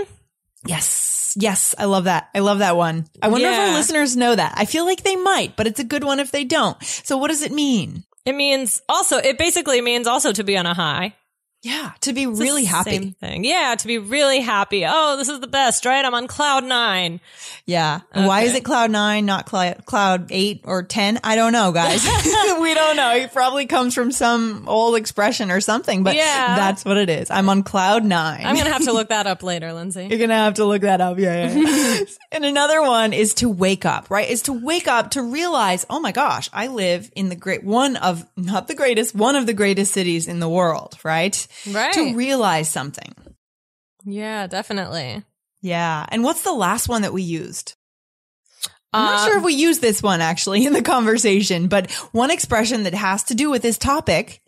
yes. 0.67 1.13
Yes. 1.37 1.75
I 1.77 1.87
love 1.87 2.05
that. 2.05 2.29
I 2.33 2.39
love 2.41 2.59
that 2.61 2.77
one. 2.77 3.07
I 3.21 3.27
wonder 3.27 3.49
if 3.49 3.59
our 3.59 3.75
listeners 3.75 4.17
know 4.17 4.37
that. 4.37 4.55
I 4.57 4.67
feel 4.67 4.85
like 4.85 5.03
they 5.03 5.17
might, 5.17 5.57
but 5.57 5.67
it's 5.67 5.81
a 5.81 5.85
good 5.85 6.05
one 6.05 6.21
if 6.21 6.31
they 6.31 6.45
don't. 6.45 6.81
So 6.85 7.17
what 7.17 7.29
does 7.29 7.43
it 7.43 7.51
mean? 7.51 8.05
It 8.25 8.35
means 8.37 8.81
also, 8.89 9.17
it 9.19 9.37
basically 9.37 9.81
means 9.81 10.07
also 10.07 10.33
to 10.33 10.45
be 10.45 10.57
on 10.57 10.67
a 10.67 10.75
high. 10.75 11.17
Yeah, 11.65 11.93
to 12.03 12.13
be 12.13 12.25
It's 12.25 12.39
really 12.39 12.65
happy. 12.67 12.91
Same 12.91 13.13
thing. 13.15 13.43
Yeah, 13.45 13.75
to 13.79 13.87
be 13.87 13.97
really 13.97 14.41
happy. 14.41 14.85
Oh, 14.87 15.17
this 15.17 15.31
is 15.31 15.41
the 15.41 15.47
best, 15.47 15.87
right? 15.87 16.05
I'm 16.05 16.13
on 16.13 16.27
cloud 16.27 16.63
nine. 16.63 17.21
Yeah. 17.65 18.01
And 18.13 18.27
Why 18.27 18.43
is 18.43 18.55
it 18.55 18.67
cloud 18.67 18.91
nine, 18.91 19.25
not 19.25 19.47
cloud, 19.47 19.87
cloud 19.87 20.27
eight 20.29 20.61
or 20.65 20.83
10? 20.83 21.21
I 21.25 21.37
don't 21.37 21.55
know, 21.55 21.73
guys. 21.73 22.05
we 22.61 22.75
don't 22.75 22.97
know. 22.97 23.15
It 23.17 23.33
probably 23.33 23.65
comes 23.65 23.95
from 23.95 24.13
some 24.13 24.69
old 24.69 24.95
expression 24.97 25.51
or 25.51 25.63
something, 25.63 26.03
but 26.05 26.15
Yeah. 26.17 26.55
that's 26.55 26.85
what 26.85 26.99
it 26.99 27.09
is. 27.09 27.31
I'm 27.31 27.49
on 27.49 27.63
cloud 27.63 28.05
nine. 28.05 28.45
I'm 28.45 28.57
going 28.57 28.67
to 28.67 28.73
have 28.73 28.85
to 28.85 28.93
look 28.93 29.09
that 29.09 29.27
up 29.27 29.43
later, 29.43 29.73
Lindsay. 29.73 30.07
You're 30.07 30.19
gonna 30.19 30.35
have 30.35 30.55
to 30.55 30.67
look 30.67 30.83
that 30.83 31.01
up. 31.01 31.19
Yeah. 31.19 31.51
yeah. 31.51 32.01
and 32.31 32.45
another 32.45 32.83
one 32.83 33.15
is 33.15 33.33
to 33.35 33.49
wake 33.49 33.87
up, 33.87 34.11
right? 34.11 34.29
Is 34.29 34.43
to 34.43 34.53
wake 34.53 34.87
up 34.87 35.13
to 35.13 35.23
realize, 35.23 35.87
oh 35.89 35.99
my 35.99 36.13
gosh, 36.13 36.51
I 36.53 36.67
live 36.67 37.11
in 37.17 37.31
the 37.31 37.37
great 37.37 37.65
one 37.65 37.97
of 37.97 38.27
not 38.37 38.69
the 38.69 38.75
greatest, 38.75 39.15
one 39.15 39.35
of 39.35 39.47
the 39.47 39.55
greatest 39.55 39.93
cities 39.95 40.29
in 40.29 40.41
the 40.41 40.49
world, 40.49 40.99
right? 41.03 41.47
Right. 41.71 41.93
To 41.95 42.15
realize 42.15 42.69
something. 42.69 43.15
Yeah, 44.05 44.47
definitely. 44.47 45.23
Yeah. 45.63 46.05
And 46.09 46.23
what's 46.23 46.43
the 46.43 46.53
last 46.53 46.89
one 46.89 47.03
that 47.03 47.13
we 47.13 47.23
used? 47.23 47.75
I'm 48.93 49.05
not 49.07 49.27
sure 49.27 49.37
if 49.37 49.39
um, 49.39 49.45
we 49.45 49.55
used 49.55 49.81
this 49.81 50.03
one 50.03 50.21
actually 50.21 50.67
in 50.67 50.73
the 50.73 50.83
conversation, 50.83 51.67
but 51.67 51.91
one 52.13 52.31
expression 52.31 52.85
that 52.85 52.95
has 52.95 53.25
to 53.25 53.35
do 53.35 53.51
with 53.51 53.63
this 53.63 53.77
topic 53.77 54.41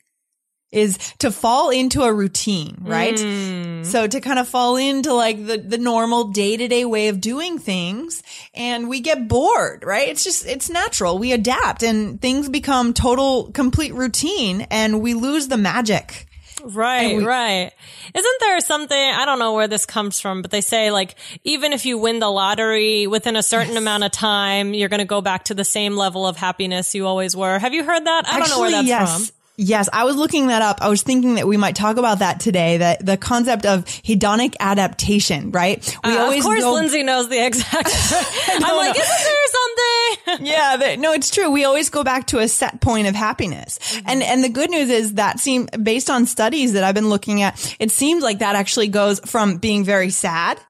is 0.72 0.98
to 1.18 1.30
fall 1.30 1.70
into 1.70 2.02
a 2.02 2.12
routine, 2.12 2.76
right? 2.80 3.18
Hmm. 3.18 3.82
So 3.84 4.06
to 4.06 4.20
kind 4.20 4.38
of 4.38 4.48
fall 4.48 4.76
into 4.76 5.14
like 5.14 5.44
the, 5.46 5.58
the 5.58 5.78
normal 5.78 6.28
day 6.28 6.56
to 6.56 6.68
day 6.68 6.84
way 6.84 7.08
of 7.08 7.20
doing 7.20 7.58
things 7.58 8.22
and 8.52 8.88
we 8.88 9.00
get 9.00 9.28
bored, 9.28 9.84
right? 9.84 10.08
It's 10.08 10.25
just, 10.25 10.46
it's 10.46 10.68
natural. 10.68 11.18
We 11.18 11.32
adapt 11.32 11.82
and 11.82 12.20
things 12.20 12.48
become 12.48 12.92
total, 12.94 13.50
complete 13.52 13.94
routine 13.94 14.66
and 14.70 15.00
we 15.00 15.14
lose 15.14 15.48
the 15.48 15.56
magic. 15.56 16.25
Right, 16.64 17.16
we- 17.16 17.25
right. 17.25 17.70
Isn't 18.14 18.40
there 18.40 18.60
something, 18.60 18.96
I 18.98 19.25
don't 19.26 19.38
know 19.38 19.54
where 19.54 19.68
this 19.68 19.86
comes 19.86 20.20
from, 20.20 20.42
but 20.42 20.50
they 20.50 20.60
say 20.60 20.90
like, 20.90 21.14
even 21.44 21.72
if 21.72 21.84
you 21.84 21.98
win 21.98 22.18
the 22.18 22.30
lottery 22.30 23.06
within 23.06 23.36
a 23.36 23.42
certain 23.42 23.76
amount 23.76 24.04
of 24.04 24.12
time, 24.12 24.75
you're 24.75 24.88
going 24.88 25.00
to 25.00 25.04
go 25.04 25.20
back 25.20 25.44
to 25.44 25.54
the 25.54 25.64
same 25.64 25.96
level 25.96 26.26
of 26.26 26.36
happiness 26.36 26.94
you 26.94 27.06
always 27.06 27.36
were. 27.36 27.58
Have 27.58 27.75
you 27.75 27.84
heard 27.84 28.04
that? 28.06 28.26
I 28.26 28.38
don't 28.38 28.48
know 28.48 28.60
where 28.60 28.70
that's 28.70 28.88
yes. 28.88 29.28
from. 29.28 29.36
Yes, 29.58 29.88
I 29.90 30.04
was 30.04 30.16
looking 30.16 30.48
that 30.48 30.60
up. 30.60 30.82
I 30.82 30.88
was 30.88 31.02
thinking 31.02 31.36
that 31.36 31.48
we 31.48 31.56
might 31.56 31.75
talk 31.75 31.96
about 31.96 32.18
that 32.18 32.40
today. 32.40 32.76
That 32.76 33.04
the 33.04 33.16
concept 33.16 33.64
of 33.64 33.86
hedonic 33.86 34.54
adaptation, 34.60 35.50
right? 35.50 35.82
We 36.04 36.16
Uh, 36.16 36.30
of 36.30 36.42
course, 36.42 36.60
go- 36.60 36.75
Lindsay 36.75 37.02
knows 37.02 37.28
the 37.30 37.44
exact. 37.46 37.88
I'm 38.48 38.76
like, 38.76 38.96
isn't 38.98 39.25
there 39.25 40.36
something? 40.36 40.46
yeah, 40.46 40.76
but, 40.78 40.98
no, 40.98 41.12
it's 41.12 41.30
true. 41.30 41.50
We 41.50 41.64
always 41.64 41.88
go 41.88 42.04
back 42.04 42.26
to 42.28 42.38
a 42.38 42.48
set 42.48 42.80
point 42.82 43.06
of 43.06 43.14
happiness. 43.14 43.78
And 44.04 44.22
and 44.22 44.44
the 44.44 44.50
good 44.50 44.70
news 44.70 44.90
is 44.90 45.14
that 45.14 45.40
seem 45.40 45.68
based 45.82 46.10
on 46.10 46.26
studies 46.26 46.75
that 46.75 46.84
I've 46.84 46.94
been 46.94 47.08
looking 47.08 47.40
at, 47.40 47.76
it 47.80 47.90
seems 47.90 48.22
like 48.22 48.40
that 48.40 48.56
actually 48.56 48.88
goes 48.88 49.20
from 49.20 49.56
being 49.56 49.84
very 49.84 50.10
sad 50.10 50.60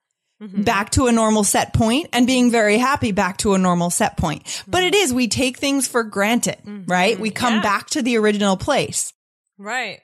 Mm-hmm. 0.42 0.64
back 0.64 0.90
to 0.90 1.06
a 1.06 1.12
normal 1.12 1.44
set 1.44 1.72
point 1.72 2.10
and 2.12 2.26
being 2.26 2.50
very 2.50 2.76
happy 2.76 3.10
back 3.10 3.38
to 3.38 3.54
a 3.54 3.58
normal 3.58 3.88
set 3.88 4.18
point. 4.18 4.62
But 4.68 4.84
it 4.84 4.92
mm-hmm. 4.92 5.02
is 5.02 5.14
we 5.14 5.28
take 5.28 5.56
things 5.56 5.88
for 5.88 6.02
granted, 6.02 6.58
mm-hmm. 6.62 6.84
right? 6.90 7.18
We 7.18 7.30
come 7.30 7.54
Yeah. 7.54 7.62
back 7.62 7.86
to 7.90 8.02
the 8.02 8.18
original 8.18 8.58
place. 8.58 9.14
right. 9.56 10.00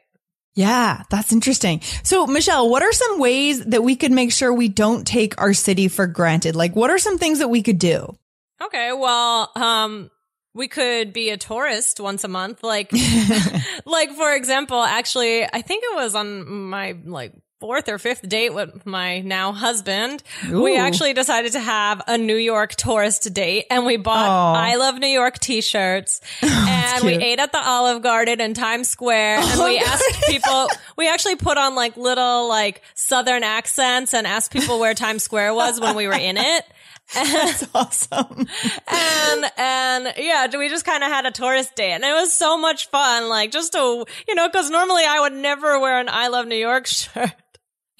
Yeah, 0.54 1.02
that's 1.10 1.32
interesting. 1.32 1.80
So, 2.02 2.26
Michelle, 2.26 2.68
what 2.68 2.82
are 2.82 2.92
some 2.92 3.18
ways 3.18 3.64
that 3.64 3.82
we 3.82 3.96
could 3.96 4.12
make 4.12 4.32
sure 4.32 4.52
we 4.52 4.68
don't 4.68 5.06
take 5.06 5.40
our 5.40 5.54
city 5.54 5.88
for 5.88 6.06
granted? 6.06 6.54
Like, 6.54 6.76
what 6.76 6.90
are 6.90 6.98
some 6.98 7.16
things 7.18 7.38
that 7.38 7.48
we 7.48 7.62
could 7.62 7.78
do? 7.78 8.14
Okay, 8.62 8.92
well, 8.92 9.50
um, 9.56 10.10
we 10.54 10.68
could 10.68 11.12
be 11.12 11.30
a 11.30 11.38
tourist 11.38 12.00
once 12.00 12.24
a 12.24 12.28
month. 12.28 12.62
Like, 12.62 12.92
like 13.86 14.12
for 14.12 14.34
example, 14.34 14.82
actually, 14.82 15.44
I 15.44 15.62
think 15.62 15.84
it 15.84 15.94
was 15.94 16.14
on 16.14 16.68
my 16.68 16.96
like 17.04 17.32
fourth 17.62 17.88
or 17.88 17.96
fifth 17.96 18.28
date 18.28 18.52
with 18.52 18.84
my 18.84 19.20
now 19.20 19.52
husband. 19.52 20.20
We 20.50 20.76
actually 20.76 21.12
decided 21.12 21.52
to 21.52 21.60
have 21.60 22.02
a 22.08 22.18
New 22.18 22.34
York 22.34 22.74
tourist 22.74 23.32
date 23.32 23.66
and 23.70 23.86
we 23.86 23.98
bought 23.98 24.28
Aw. 24.28 24.54
I 24.54 24.74
love 24.74 24.98
New 24.98 25.06
York 25.06 25.38
t-shirts 25.38 26.20
and 26.42 27.04
we 27.04 27.12
ate 27.12 27.38
at 27.38 27.52
the 27.52 27.64
Olive 27.64 28.02
Garden 28.02 28.40
in 28.40 28.54
Times 28.54 28.88
Square 28.88 29.38
and 29.42 29.62
we 29.62 29.78
asked 29.92 30.24
people, 30.26 30.66
we 30.96 31.08
actually 31.08 31.36
put 31.36 31.56
on 31.56 31.76
like 31.76 31.96
little 31.96 32.48
like 32.48 32.82
southern 32.96 33.44
accents 33.44 34.12
and 34.12 34.26
asked 34.26 34.52
people 34.52 34.80
where 34.80 34.94
Times 34.94 35.22
Square 35.22 35.54
was 35.54 35.80
when 35.80 35.94
we 35.94 36.08
were 36.08 36.14
in 36.14 36.38
it. 36.38 36.64
That's 37.14 37.68
awesome. 37.74 38.46
and 38.88 39.44
and 39.58 40.14
yeah, 40.16 40.46
we 40.56 40.70
just 40.70 40.86
kind 40.86 41.04
of 41.04 41.10
had 41.10 41.26
a 41.26 41.30
tourist 41.30 41.74
day, 41.74 41.92
and 41.92 42.02
it 42.04 42.12
was 42.12 42.32
so 42.32 42.56
much 42.56 42.88
fun. 42.88 43.28
Like 43.28 43.50
just 43.50 43.72
to 43.72 44.06
you 44.26 44.34
know, 44.34 44.48
because 44.48 44.70
normally 44.70 45.02
I 45.06 45.20
would 45.20 45.34
never 45.34 45.78
wear 45.78 45.98
an 45.98 46.08
"I 46.08 46.28
Love 46.28 46.46
New 46.46 46.56
York" 46.56 46.86
shirt. 46.86 47.32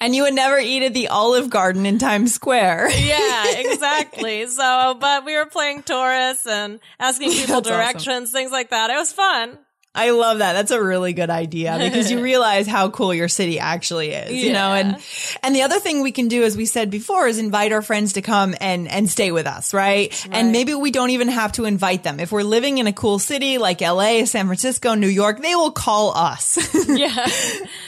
And 0.03 0.13
you 0.13 0.23
would 0.23 0.33
never 0.33 0.59
eat 0.59 0.83
at 0.83 0.93
the 0.93 1.07
Olive 1.07 1.49
Garden 1.49 1.85
in 1.85 1.97
Times 1.97 2.33
Square. 2.33 2.89
Yeah, 2.99 3.43
exactly. 3.57 4.45
so, 4.47 4.97
but 4.99 5.23
we 5.23 5.33
were 5.35 5.45
playing 5.45 5.83
tourists 5.83 6.45
and 6.45 6.81
asking 6.99 7.31
people 7.31 7.61
That's 7.61 7.67
awesome. 7.69 7.79
directions, 7.79 8.31
things 8.31 8.51
like 8.51 8.69
that. 8.71 8.89
It 8.89 8.95
was 8.97 9.13
fun. 9.13 9.57
I 9.95 10.09
love 10.09 10.39
that. 10.39 10.53
That's 10.53 10.71
a 10.71 10.81
really 10.83 11.13
good 11.13 11.29
idea 11.29 11.77
because 11.79 12.09
you 12.09 12.19
realize 12.21 12.65
how 12.65 12.89
cool 12.89 13.13
your 13.13 13.27
city 13.27 13.59
actually 13.59 14.09
is, 14.11 14.31
you 14.31 14.51
know, 14.51 14.73
and, 14.73 14.97
and 15.43 15.55
the 15.55 15.61
other 15.61 15.79
thing 15.79 16.01
we 16.01 16.11
can 16.11 16.27
do, 16.27 16.43
as 16.43 16.57
we 16.57 16.65
said 16.65 16.89
before, 16.89 17.27
is 17.27 17.37
invite 17.37 17.71
our 17.71 17.83
friends 17.83 18.13
to 18.13 18.21
come 18.23 18.55
and, 18.59 18.87
and 18.87 19.07
stay 19.09 19.31
with 19.31 19.45
us, 19.45 19.71
right? 19.73 20.11
And 20.31 20.51
maybe 20.51 20.73
we 20.73 20.89
don't 20.89 21.11
even 21.11 21.27
have 21.27 21.51
to 21.53 21.65
invite 21.65 22.01
them. 22.03 22.19
If 22.19 22.31
we're 22.31 22.41
living 22.43 22.79
in 22.79 22.87
a 22.87 22.93
cool 22.93 23.19
city 23.19 23.59
like 23.59 23.81
LA, 23.81 24.25
San 24.25 24.47
Francisco, 24.47 24.95
New 24.95 25.07
York, 25.07 25.41
they 25.41 25.53
will 25.55 25.71
call 25.71 26.15
us. 26.15 26.57
Yeah, 26.93 27.27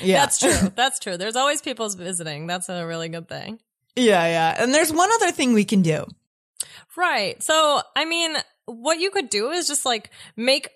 yeah. 0.01 0.19
that's 0.21 0.39
true. 0.39 0.71
That's 0.75 0.99
true. 0.99 1.17
There's 1.17 1.35
always 1.35 1.61
people 1.61 1.87
visiting. 1.89 2.47
That's 2.47 2.69
a 2.69 2.85
really 2.85 3.09
good 3.09 3.27
thing. 3.27 3.59
yeah. 3.95 4.25
Yeah. 4.25 4.55
And 4.63 4.73
there's 4.73 4.91
one 4.91 5.11
other 5.11 5.31
thing 5.31 5.53
we 5.53 5.65
can 5.65 5.81
do. 5.81 6.05
Right. 6.95 7.41
So, 7.43 7.81
I 7.95 8.05
mean, 8.05 8.35
what 8.65 8.99
you 8.99 9.11
could 9.11 9.29
do 9.29 9.51
is 9.51 9.67
just 9.67 9.85
like 9.85 10.09
make 10.35 10.69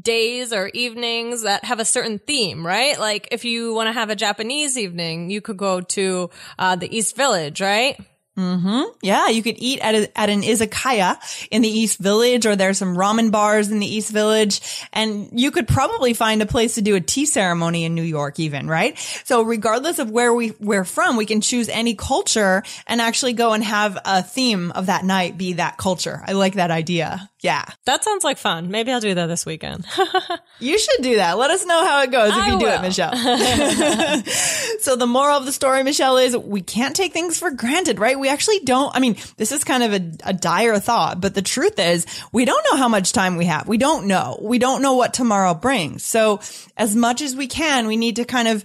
days 0.00 0.52
or 0.52 0.68
evenings 0.74 1.42
that 1.42 1.64
have 1.64 1.80
a 1.80 1.84
certain 1.84 2.18
theme, 2.18 2.66
right? 2.66 2.98
Like 2.98 3.28
if 3.30 3.44
you 3.44 3.74
want 3.74 3.88
to 3.88 3.92
have 3.92 4.10
a 4.10 4.16
Japanese 4.16 4.76
evening, 4.76 5.30
you 5.30 5.40
could 5.40 5.56
go 5.56 5.80
to 5.80 6.30
uh, 6.58 6.76
the 6.76 6.94
East 6.94 7.16
Village, 7.16 7.60
right? 7.60 7.98
Mm-hmm. 8.36 8.82
Yeah, 9.02 9.28
you 9.28 9.42
could 9.42 9.56
eat 9.58 9.80
at 9.80 9.94
a, 9.94 10.18
at 10.18 10.28
an 10.28 10.42
izakaya 10.42 11.16
in 11.50 11.62
the 11.62 11.68
East 11.68 11.98
Village, 11.98 12.44
or 12.44 12.54
there's 12.54 12.78
some 12.78 12.96
ramen 12.96 13.30
bars 13.30 13.70
in 13.70 13.78
the 13.78 13.86
East 13.86 14.12
Village, 14.12 14.60
and 14.92 15.28
you 15.32 15.50
could 15.50 15.66
probably 15.66 16.12
find 16.12 16.42
a 16.42 16.46
place 16.46 16.74
to 16.74 16.82
do 16.82 16.96
a 16.96 17.00
tea 17.00 17.24
ceremony 17.26 17.84
in 17.84 17.94
New 17.94 18.02
York, 18.02 18.38
even 18.38 18.68
right. 18.68 18.98
So, 19.24 19.42
regardless 19.42 19.98
of 19.98 20.10
where 20.10 20.34
we 20.34 20.52
we're 20.60 20.84
from, 20.84 21.16
we 21.16 21.24
can 21.26 21.40
choose 21.40 21.68
any 21.68 21.94
culture 21.94 22.62
and 22.86 23.00
actually 23.00 23.32
go 23.32 23.52
and 23.52 23.64
have 23.64 23.98
a 24.04 24.22
theme 24.22 24.70
of 24.72 24.86
that 24.86 25.04
night 25.04 25.38
be 25.38 25.54
that 25.54 25.78
culture. 25.78 26.22
I 26.26 26.32
like 26.32 26.54
that 26.54 26.70
idea. 26.70 27.30
Yeah, 27.40 27.64
That 27.84 28.02
sounds 28.02 28.24
like 28.24 28.38
fun. 28.38 28.72
Maybe 28.72 28.90
I'll 28.90 28.98
do 28.98 29.14
that 29.14 29.26
this 29.26 29.46
weekend. 29.46 29.86
you 30.58 30.78
should 30.78 31.02
do 31.02 31.16
that. 31.16 31.38
Let 31.38 31.52
us 31.52 31.64
know 31.64 31.84
how 31.84 32.02
it 32.02 32.10
goes 32.10 32.30
if 32.30 32.34
I 32.34 32.52
you 32.52 32.58
do 32.58 32.66
it. 32.66 32.82
Michelle. 32.82 33.12
so 34.86 34.94
the 34.94 35.04
moral 35.04 35.36
of 35.36 35.44
the 35.44 35.50
story, 35.50 35.82
Michelle, 35.82 36.16
is 36.16 36.36
we 36.36 36.60
can't 36.60 36.94
take 36.94 37.12
things 37.12 37.40
for 37.40 37.50
granted, 37.50 37.98
right? 37.98 38.16
We 38.16 38.28
actually 38.28 38.60
don't. 38.60 38.94
I 38.94 39.00
mean, 39.00 39.16
this 39.36 39.50
is 39.50 39.64
kind 39.64 39.82
of 39.82 39.92
a, 39.92 40.28
a 40.30 40.32
dire 40.32 40.78
thought, 40.78 41.20
but 41.20 41.34
the 41.34 41.42
truth 41.42 41.80
is 41.80 42.06
we 42.30 42.44
don't 42.44 42.64
know 42.70 42.76
how 42.76 42.86
much 42.86 43.10
time 43.10 43.36
we 43.36 43.46
have. 43.46 43.66
We 43.66 43.78
don't 43.78 44.06
know. 44.06 44.38
We 44.40 44.60
don't 44.60 44.82
know 44.82 44.94
what 44.94 45.12
tomorrow 45.12 45.54
brings. 45.54 46.04
So 46.04 46.38
as 46.76 46.94
much 46.94 47.20
as 47.20 47.34
we 47.34 47.48
can, 47.48 47.88
we 47.88 47.96
need 47.96 48.14
to 48.16 48.24
kind 48.24 48.46
of 48.46 48.62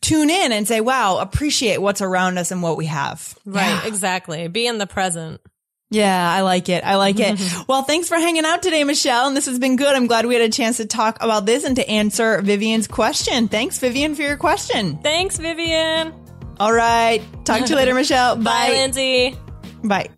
tune 0.00 0.30
in 0.30 0.50
and 0.50 0.66
say, 0.66 0.80
wow, 0.80 1.18
appreciate 1.18 1.80
what's 1.80 2.02
around 2.02 2.38
us 2.38 2.50
and 2.50 2.60
what 2.60 2.76
we 2.76 2.86
have. 2.86 3.38
right. 3.46 3.86
Exactly. 3.86 4.48
Be 4.48 4.66
in 4.66 4.78
the 4.78 4.88
present. 4.88 5.40
Yeah, 5.92 6.32
I 6.32 6.40
like 6.40 6.70
it. 6.70 6.84
I 6.84 6.96
like 6.96 7.20
it. 7.20 7.38
well, 7.68 7.82
thanks 7.82 8.08
for 8.08 8.16
hanging 8.16 8.46
out 8.46 8.62
today, 8.62 8.82
Michelle. 8.82 9.26
And 9.26 9.36
this 9.36 9.44
has 9.44 9.58
been 9.58 9.76
good. 9.76 9.94
I'm 9.94 10.06
glad 10.06 10.24
we 10.24 10.34
had 10.34 10.42
a 10.42 10.48
chance 10.48 10.78
to 10.78 10.86
talk 10.86 11.18
about 11.20 11.44
this 11.44 11.64
and 11.64 11.76
to 11.76 11.88
answer 11.88 12.40
Vivian's 12.40 12.88
question. 12.88 13.46
Thanks, 13.46 13.78
Vivian, 13.78 14.14
for 14.14 14.22
your 14.22 14.38
question. 14.38 14.96
Thanks, 15.02 15.36
Vivian. 15.36 16.14
All 16.58 16.72
right. 16.72 17.22
Talk 17.44 17.64
to 17.64 17.70
you 17.70 17.76
later, 17.76 17.94
Michelle. 17.94 18.36
Bye, 18.36 18.42
Bye. 18.42 18.68
Lindsay. 18.70 19.36
Bye. 19.84 20.08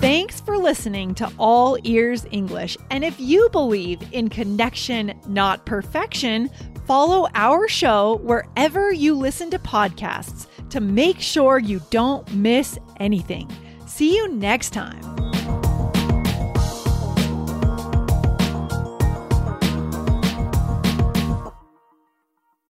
Thanks 0.00 0.40
for 0.40 0.56
listening 0.56 1.14
to 1.16 1.30
All 1.36 1.76
Ears 1.84 2.24
English. 2.30 2.78
And 2.90 3.04
if 3.04 3.20
you 3.20 3.50
believe 3.50 4.00
in 4.12 4.28
connection, 4.28 5.12
not 5.26 5.66
perfection, 5.66 6.48
follow 6.88 7.28
our 7.34 7.68
show 7.68 8.16
wherever 8.22 8.90
you 8.90 9.14
listen 9.14 9.50
to 9.50 9.58
podcasts 9.58 10.46
to 10.70 10.80
make 10.80 11.20
sure 11.20 11.58
you 11.58 11.82
don't 11.90 12.26
miss 12.34 12.78
anything. 12.96 13.46
See 13.84 14.16
you 14.16 14.28
next 14.28 14.70
time. 14.70 15.37